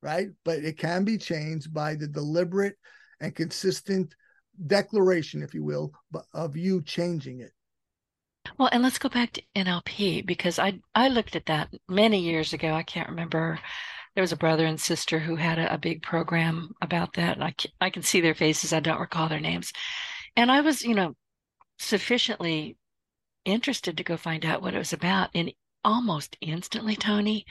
[0.00, 0.28] right?
[0.44, 2.76] But it can be changed by the deliberate
[3.20, 4.14] and consistent
[4.66, 5.92] declaration, if you will,
[6.32, 7.52] of you changing it.
[8.58, 12.52] Well, and let's go back to NLP because I I looked at that many years
[12.52, 12.72] ago.
[12.72, 13.58] I can't remember.
[14.14, 17.44] There was a brother and sister who had a, a big program about that, and
[17.44, 18.72] I can, I can see their faces.
[18.72, 19.72] I don't recall their names,
[20.36, 21.14] and I was, you know,
[21.78, 22.76] sufficiently
[23.44, 25.52] interested to go find out what it was about, and
[25.84, 27.46] almost instantly, Tony,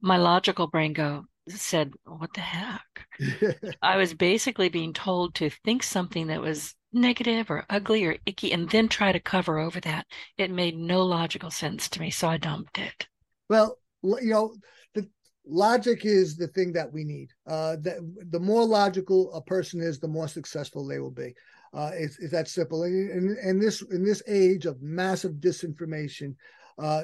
[0.00, 3.06] my logical brain go, said, What the heck?
[3.82, 8.52] I was basically being told to think something that was negative or ugly or icky
[8.52, 10.06] and then try to cover over that.
[10.36, 12.10] It made no logical sense to me.
[12.10, 13.06] So I dumped it.
[13.48, 14.54] Well, you know,
[14.94, 15.08] the
[15.46, 17.30] logic is the thing that we need.
[17.46, 17.98] Uh, that
[18.30, 21.34] the more logical a person is, the more successful they will be.
[21.74, 22.84] Uh, it's, it's that simple.
[22.84, 26.34] And, and this in this age of massive disinformation,
[26.78, 27.02] uh,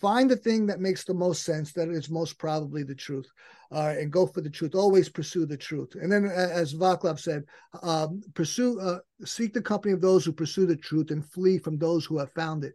[0.00, 3.28] find the thing that makes the most sense, that is most probably the truth,
[3.72, 4.74] uh, and go for the truth.
[4.74, 5.94] Always pursue the truth.
[6.00, 7.44] And then, as Vaclav said,
[7.82, 11.78] um, pursue, uh, seek the company of those who pursue the truth and flee from
[11.78, 12.74] those who have found it.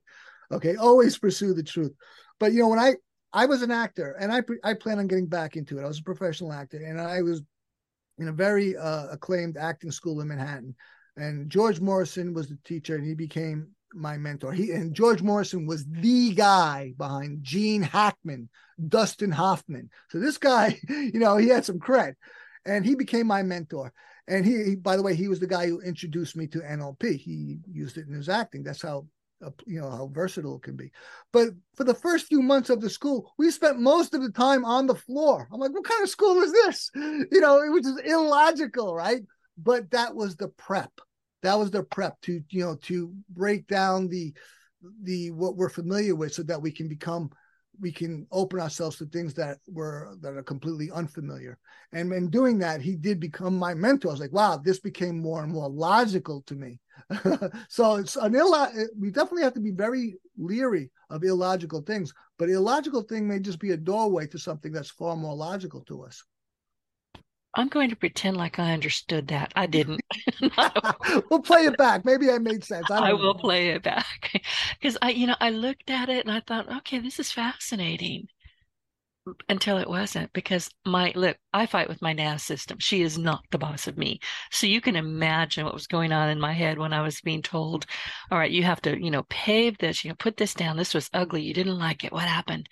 [0.51, 1.93] Okay, always pursue the truth.
[2.39, 2.95] But you know, when I
[3.33, 5.83] I was an actor, and I I plan on getting back into it.
[5.83, 7.41] I was a professional actor, and I was
[8.17, 10.75] in a very uh, acclaimed acting school in Manhattan.
[11.15, 14.51] And George Morrison was the teacher, and he became my mentor.
[14.51, 18.49] He and George Morrison was the guy behind Gene Hackman,
[18.87, 19.89] Dustin Hoffman.
[20.09, 22.15] So this guy, you know, he had some cred,
[22.65, 23.93] and he became my mentor.
[24.27, 27.17] And he, he by the way, he was the guy who introduced me to NLP.
[27.17, 28.63] He used it in his acting.
[28.63, 29.07] That's how
[29.65, 30.91] you know how versatile it can be.
[31.33, 34.65] But for the first few months of the school, we spent most of the time
[34.65, 35.47] on the floor.
[35.51, 36.91] I'm like, what kind of school is this?
[37.31, 39.21] You know, which is illogical, right?
[39.57, 40.91] But that was the prep
[41.41, 44.33] that was their prep to you know to break down the
[45.03, 47.29] the what we're familiar with so that we can become
[47.79, 51.57] we can open ourselves to things that were that are completely unfamiliar.
[51.93, 54.09] And in doing that he did become my mentor.
[54.09, 56.79] I was like wow this became more and more logical to me.
[57.69, 58.55] So it's an ill
[58.97, 63.59] we definitely have to be very leery of illogical things but illogical thing may just
[63.59, 66.23] be a doorway to something that's far more logical to us
[67.53, 69.51] I'm going to pretend like I understood that.
[69.55, 70.01] I didn't.
[71.29, 72.05] we'll play it back.
[72.05, 72.89] Maybe I made sense.
[72.91, 74.41] I, I will play it back
[74.79, 78.27] because I, you know, I looked at it and I thought, okay, this is fascinating.
[79.49, 83.43] until it wasn't because my look i fight with my nas system she is not
[83.51, 86.79] the boss of me so you can imagine what was going on in my head
[86.79, 87.85] when i was being told
[88.31, 90.93] all right you have to you know pave this you know put this down this
[90.95, 92.67] was ugly you didn't like it what happened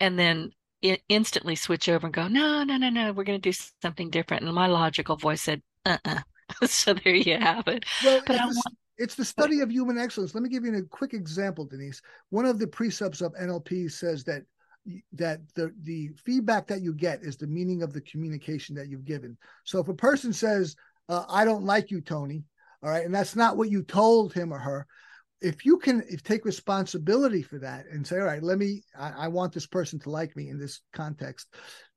[0.00, 0.50] and then
[0.84, 4.10] it instantly switch over and go no no no no we're going to do something
[4.10, 6.20] different and my logical voice said uh-uh
[6.66, 10.34] so there you have it well, but I want, it's the study of human excellence.
[10.34, 12.00] Let me give you a quick example, Denise.
[12.30, 14.42] One of the precepts of NLP says that
[15.12, 19.04] that the the feedback that you get is the meaning of the communication that you've
[19.04, 19.36] given.
[19.64, 20.76] So if a person says,
[21.08, 22.44] uh, "I don't like you, Tony,"
[22.82, 24.86] all right, and that's not what you told him or her,
[25.44, 29.10] if you can if take responsibility for that and say, "All right, let me, I,
[29.24, 31.48] I want this person to like me in this context,"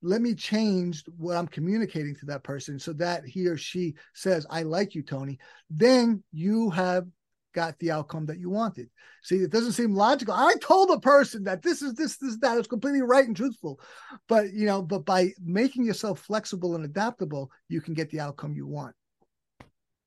[0.02, 4.46] let me change what I'm communicating to that person so that he or she says,
[4.50, 5.40] "I like you, Tony."
[5.70, 7.06] Then you have
[7.54, 8.90] got the outcome that you wanted.
[9.24, 10.34] See, it doesn't seem logical.
[10.34, 12.58] I told the person that this is this, this, that.
[12.58, 13.80] It's completely right and truthful.
[14.28, 18.54] But you know, but by making yourself flexible and adaptable, you can get the outcome
[18.54, 18.94] you want.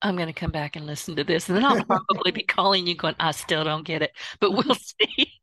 [0.03, 2.87] I'm going to come back and listen to this, and then I'll probably be calling
[2.87, 5.41] you, going, "I still don't get it," but we'll see.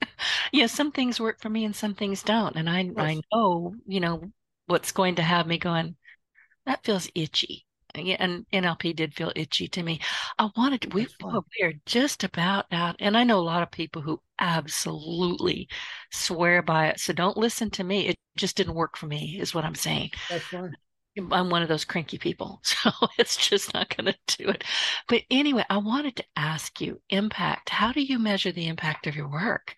[0.52, 4.00] yeah, some things work for me, and some things don't, and I I know you
[4.00, 4.32] know
[4.68, 5.96] what's going to have me going.
[6.66, 10.00] That feels itchy uh, and NLP did feel itchy to me.
[10.38, 13.72] I wanted to, we, we are just about out, and I know a lot of
[13.72, 15.68] people who absolutely
[16.12, 17.00] swear by it.
[17.00, 18.08] So don't listen to me.
[18.08, 20.12] It just didn't work for me, is what I'm saying.
[20.30, 20.76] That's fine.
[21.18, 24.64] I'm one of those cranky people, so it's just not going to do it.
[25.08, 27.70] But anyway, I wanted to ask you impact.
[27.70, 29.76] How do you measure the impact of your work?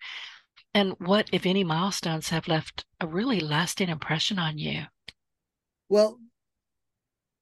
[0.74, 4.82] And what, if any, milestones have left a really lasting impression on you?
[5.88, 6.18] Well,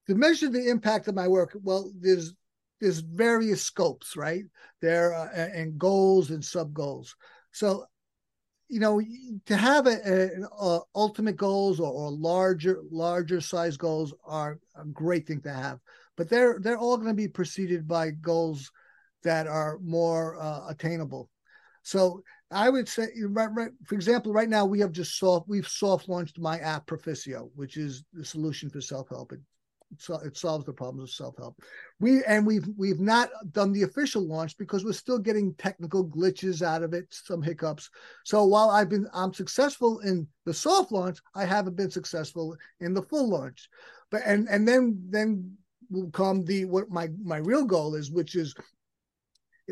[0.06, 2.32] to measure the impact of my work, well, there's
[2.80, 4.44] there's various scopes, right?
[4.80, 7.14] There uh, and goals and sub goals.
[7.52, 7.86] So,
[8.68, 9.00] you know,
[9.46, 14.84] to have a, a, a ultimate goals or, or, larger larger size goals are a
[14.84, 15.80] great thing to have,
[16.16, 18.70] but they're they're all going to be preceded by goals
[19.22, 21.30] that are more uh, attainable.
[21.82, 25.68] So I would say, right, right, for example, right now we have just soft we've
[25.68, 29.32] soft launched my app Perficio, which is the solution for self help.
[29.32, 29.40] It
[29.96, 31.60] so it solves the problems of self-help.
[32.00, 36.62] We and we've we've not done the official launch because we're still getting technical glitches
[36.62, 37.90] out of it, some hiccups.
[38.24, 42.94] So while I've been I'm successful in the soft launch, I haven't been successful in
[42.94, 43.68] the full launch.
[44.10, 45.56] But and and then then
[45.90, 48.54] will come the what my my real goal is, which is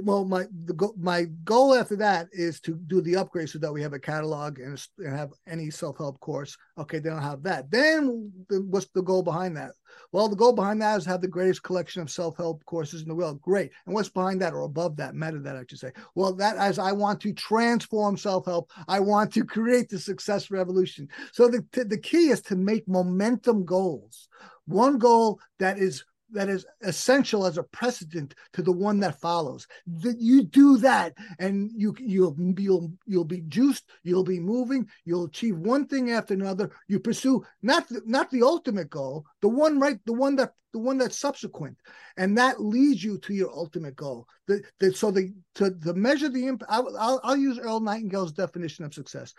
[0.02, 3.82] well my the my goal after that is to do the upgrade so that we
[3.82, 6.56] have a catalog and, and have any self-help course.
[6.78, 7.70] Okay they don't have that.
[7.70, 9.72] Then what's the goal behind that?
[10.12, 13.14] Well the goal behind that is have the greatest collection of self-help courses in the
[13.14, 13.40] world.
[13.40, 13.70] Great.
[13.86, 15.92] And what's behind that or above that meta that i should say?
[16.14, 18.70] Well that as i want to transform self-help.
[18.88, 21.08] I want to create the success revolution.
[21.32, 24.28] So the, the key is to make momentum goals.
[24.66, 29.66] One goal that is that is essential as a precedent to the one that follows.
[29.86, 33.84] That you do that, and you you'll you'll you'll be juiced.
[34.02, 34.88] You'll be moving.
[35.04, 36.70] You'll achieve one thing after another.
[36.88, 40.78] You pursue not the, not the ultimate goal, the one right, the one that the
[40.78, 41.78] one that's subsequent,
[42.16, 44.26] and that leads you to your ultimate goal.
[44.46, 46.70] The, the, so the to the measure the impact.
[46.70, 49.32] I'll, I'll use Earl Nightingale's definition of success.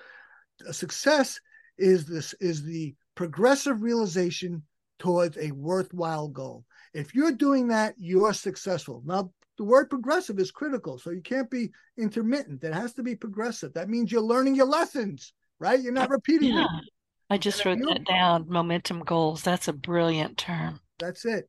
[0.71, 1.39] Success
[1.77, 4.63] is this is the progressive realization
[4.99, 6.65] towards a worthwhile goal.
[6.97, 9.03] If you're doing that, you're successful.
[9.05, 12.63] Now, the word progressive is critical, so you can't be intermittent.
[12.63, 13.71] It has to be progressive.
[13.73, 15.79] That means you're learning your lessons, right?
[15.79, 16.63] You're not repeating yeah.
[16.63, 16.81] them.
[17.29, 18.45] I just wrote that down.
[18.49, 19.43] Momentum goals.
[19.43, 20.79] That's a brilliant term.
[20.97, 21.47] That's it.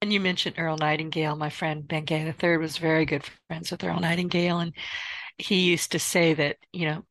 [0.00, 1.36] And you mentioned Earl Nightingale.
[1.36, 4.72] My friend Ben Gay III was very good friends with Earl Nightingale, and
[5.38, 7.04] he used to say that you know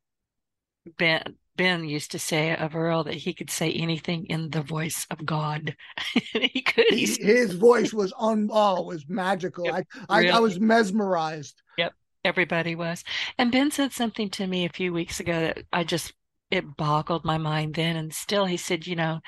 [0.97, 5.05] Ben Ben used to say of Earl that he could say anything in the voice
[5.11, 5.75] of God.
[6.33, 6.85] he could.
[6.89, 8.49] He, his voice was on.
[8.51, 9.65] Oh, was magical.
[9.65, 10.31] Yep, I, really.
[10.31, 11.61] I, I was mesmerized.
[11.77, 11.93] Yep,
[12.25, 13.03] everybody was.
[13.37, 16.13] And Ben said something to me a few weeks ago that I just
[16.49, 18.45] it boggled my mind then and still.
[18.45, 19.19] He said, you know,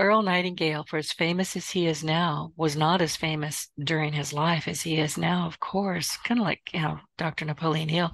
[0.00, 4.32] Earl Nightingale, for as famous as he is now, was not as famous during his
[4.32, 7.44] life as he is now, of course, kind of like, you know, Dr.
[7.44, 8.10] Napoleon Hill.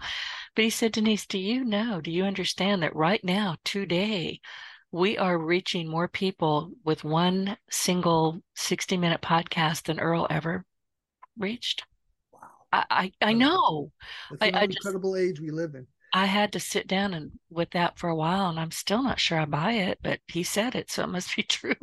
[0.54, 4.40] But he said, Denise, do you know, do you understand that right now, today,
[4.92, 10.64] we are reaching more people with one single 60 minute podcast than Earl ever
[11.38, 11.84] reached?
[12.32, 12.40] Wow.
[12.72, 13.92] I, I, I know.
[14.32, 15.86] It's an I, incredible I just, age we live in.
[16.12, 19.20] I had to sit down and with that for a while, and I'm still not
[19.20, 21.76] sure I buy it, but he said it, so it must be true.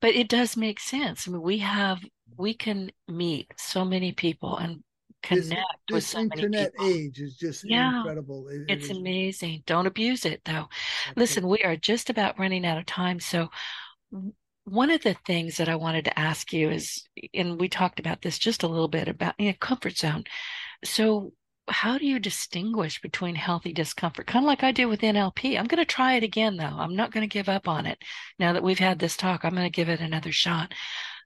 [0.00, 1.28] But it does make sense.
[1.28, 2.02] I mean, we have
[2.38, 4.82] we can meet so many people, and
[5.22, 5.48] connect
[5.88, 7.06] this, with this so internet many people.
[7.08, 7.96] age is just Yeah.
[7.98, 8.48] incredible.
[8.48, 9.62] It- it It's amazing.
[9.66, 10.68] Don't abuse it though.
[11.16, 13.20] Listen, we are just about running out of time.
[13.20, 13.50] So,
[14.64, 17.04] one of the things that I wanted to ask you is,
[17.34, 20.24] and we talked about this just a little bit about you know, comfort zone.
[20.84, 21.32] So,
[21.68, 24.26] how do you distinguish between healthy discomfort?
[24.28, 25.58] Kind of like I did with NLP.
[25.58, 26.64] I'm going to try it again, though.
[26.64, 27.98] I'm not going to give up on it.
[28.38, 30.72] Now that we've had this talk, I'm going to give it another shot.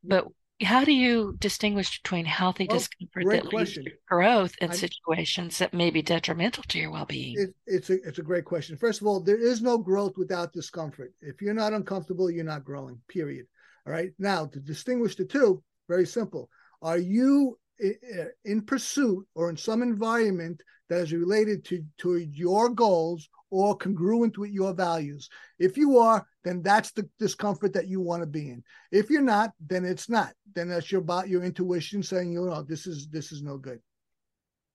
[0.02, 0.26] But
[0.62, 3.84] how do you distinguish between healthy Well, discomfort that question.
[3.84, 7.36] leads to growth in I'm- situations that may be detrimental to your well-being?
[7.38, 8.76] It, it's a it's a great question.
[8.76, 11.12] First of all, there is no growth without discomfort.
[11.20, 13.00] If you're not uncomfortable, you're not growing.
[13.08, 13.46] Period.
[13.86, 14.10] All right.
[14.18, 16.50] Now to distinguish the two, very simple.
[16.82, 22.18] Are you i- i- in pursuit or in some environment that is related to to
[22.18, 25.30] your goals or congruent with your values?
[25.58, 28.62] If you are, then that's the discomfort that you want to be in.
[28.92, 30.34] If you're not, then it's not.
[30.54, 33.80] Then that's your about your intuition saying, you know, this is this is no good.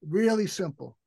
[0.01, 0.97] Really simple.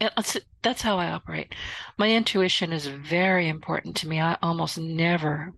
[0.00, 1.54] That's, that's how I operate.
[1.96, 4.20] My intuition is very important to me.
[4.20, 5.52] I almost never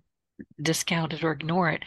[0.61, 1.83] discount it or ignore it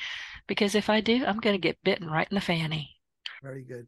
[0.48, 2.96] because if I do, I'm going to get bitten right in the fanny.
[3.42, 3.86] Very good.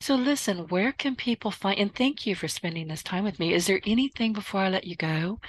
[0.00, 3.52] So, listen, where can people find, and thank you for spending this time with me.
[3.52, 5.40] Is there anything before I let you go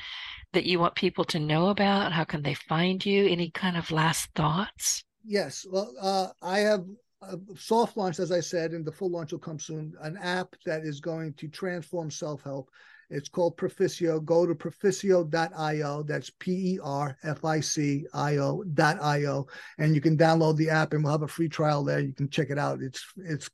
[0.54, 2.12] that you want people to know about?
[2.12, 3.28] How can they find you?
[3.28, 5.04] Any kind of last thoughts?
[5.24, 5.68] Yes.
[5.70, 6.84] Well, uh, I have
[7.22, 9.94] a soft launch, as I said, and the full launch will come soon.
[10.02, 12.70] An app that is going to transform self help.
[13.12, 14.24] It's called Perficio.
[14.24, 16.04] Go to perficio.io.
[16.04, 19.48] That's P E R F I C I O.io.
[19.78, 22.00] and you can download the app, and we'll have a free trial there.
[22.00, 22.82] You can check it out.
[22.82, 23.50] It's it's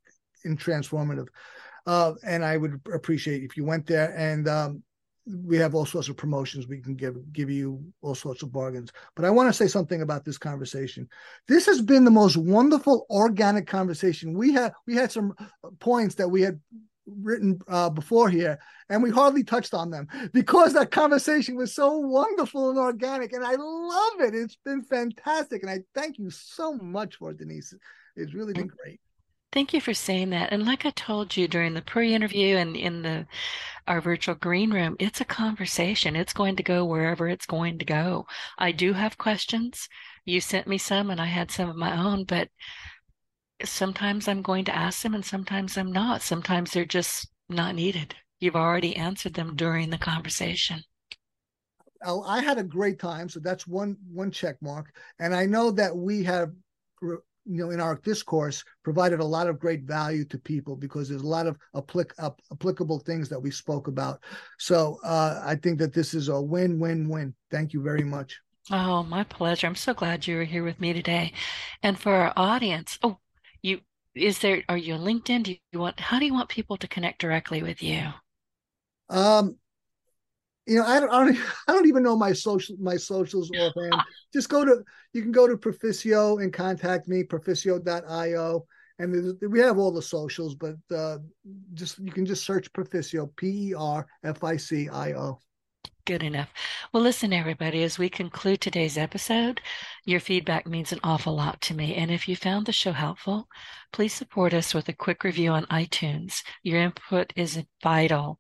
[0.46, 1.28] in transformative,
[1.86, 4.14] uh, and I would appreciate if you went there.
[4.18, 4.84] And um,
[5.28, 6.68] we have all sorts of promotions.
[6.68, 8.92] We can give give you all sorts of bargains.
[9.16, 11.10] But I want to say something about this conversation.
[11.48, 14.38] This has been the most wonderful organic conversation.
[14.38, 15.34] We had we had some
[15.80, 16.60] points that we had
[17.08, 21.98] written uh, before here, and we hardly touched on them because that conversation was so
[21.98, 24.36] wonderful and organic, and I love it.
[24.36, 27.74] It's been fantastic, and I thank you so much for it, Denise.
[28.16, 29.00] It's really been great.
[29.56, 30.52] Thank you for saying that.
[30.52, 33.26] And like I told you during the pre-interview and in the
[33.88, 36.18] our virtual green room, it's a conversation.
[36.18, 38.26] It's going to go wherever it's going to go.
[38.58, 39.88] I do have questions.
[40.26, 42.50] You sent me some and I had some of my own, but
[43.64, 46.22] sometimes I'm going to ask them and sometimes I'm not.
[46.22, 48.14] Sometimes they're just not needed.
[48.42, 50.82] You've already answered them during the conversation.
[52.04, 54.94] Oh, I had a great time, so that's one one check mark.
[55.18, 56.52] And I know that we have
[57.46, 61.22] you know in our discourse provided a lot of great value to people because there's
[61.22, 64.24] a lot of applic- ap- applicable things that we spoke about
[64.58, 68.40] so uh, i think that this is a win-win-win thank you very much
[68.72, 69.68] Oh, my pleasure.
[69.68, 71.34] I'm so glad you were here with me today.
[71.84, 73.20] And for our audience, oh,
[73.62, 73.82] you
[74.16, 75.44] is there are you on LinkedIn?
[75.44, 78.10] Do you want how do you want people to connect directly with you?
[79.10, 79.58] um
[80.66, 81.38] you know I don't, I don't
[81.68, 83.96] i don't even know my social my socials offhand
[84.34, 88.66] just go to you can go to perficio and contact me perficio.io
[88.98, 91.18] and we have all the socials but uh
[91.74, 93.80] just you can just search perficio p-e-r-f-i-c-i-o
[96.06, 96.54] Good enough.
[96.94, 99.60] Well, listen, everybody, as we conclude today's episode,
[100.06, 101.96] your feedback means an awful lot to me.
[101.96, 103.48] And if you found the show helpful,
[103.92, 106.44] please support us with a quick review on iTunes.
[106.62, 108.38] Your input is vital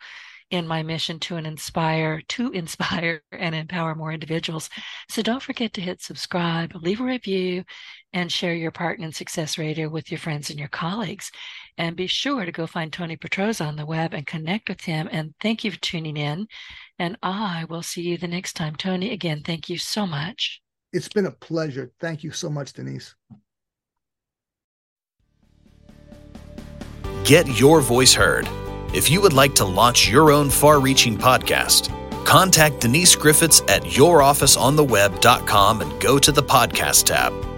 [0.55, 4.69] in my mission to inspire, to inspire and empower more individuals.
[5.09, 7.63] So don't forget to hit subscribe, leave a review,
[8.13, 11.31] and share your part in Success Radio with your friends and your colleagues.
[11.77, 15.07] And be sure to go find Tony Petrozza on the web and connect with him.
[15.11, 16.47] And thank you for tuning in.
[16.97, 18.75] And I will see you the next time.
[18.75, 20.61] Tony, again, thank you so much.
[20.93, 23.15] it's been a pleasure thank you so much denise
[27.25, 28.47] Get your voice heard.
[28.95, 31.91] If you would like to launch your own far reaching podcast,
[32.23, 37.54] contact Denise Griffiths at yourofficeontheweb.com and go to the podcast tab.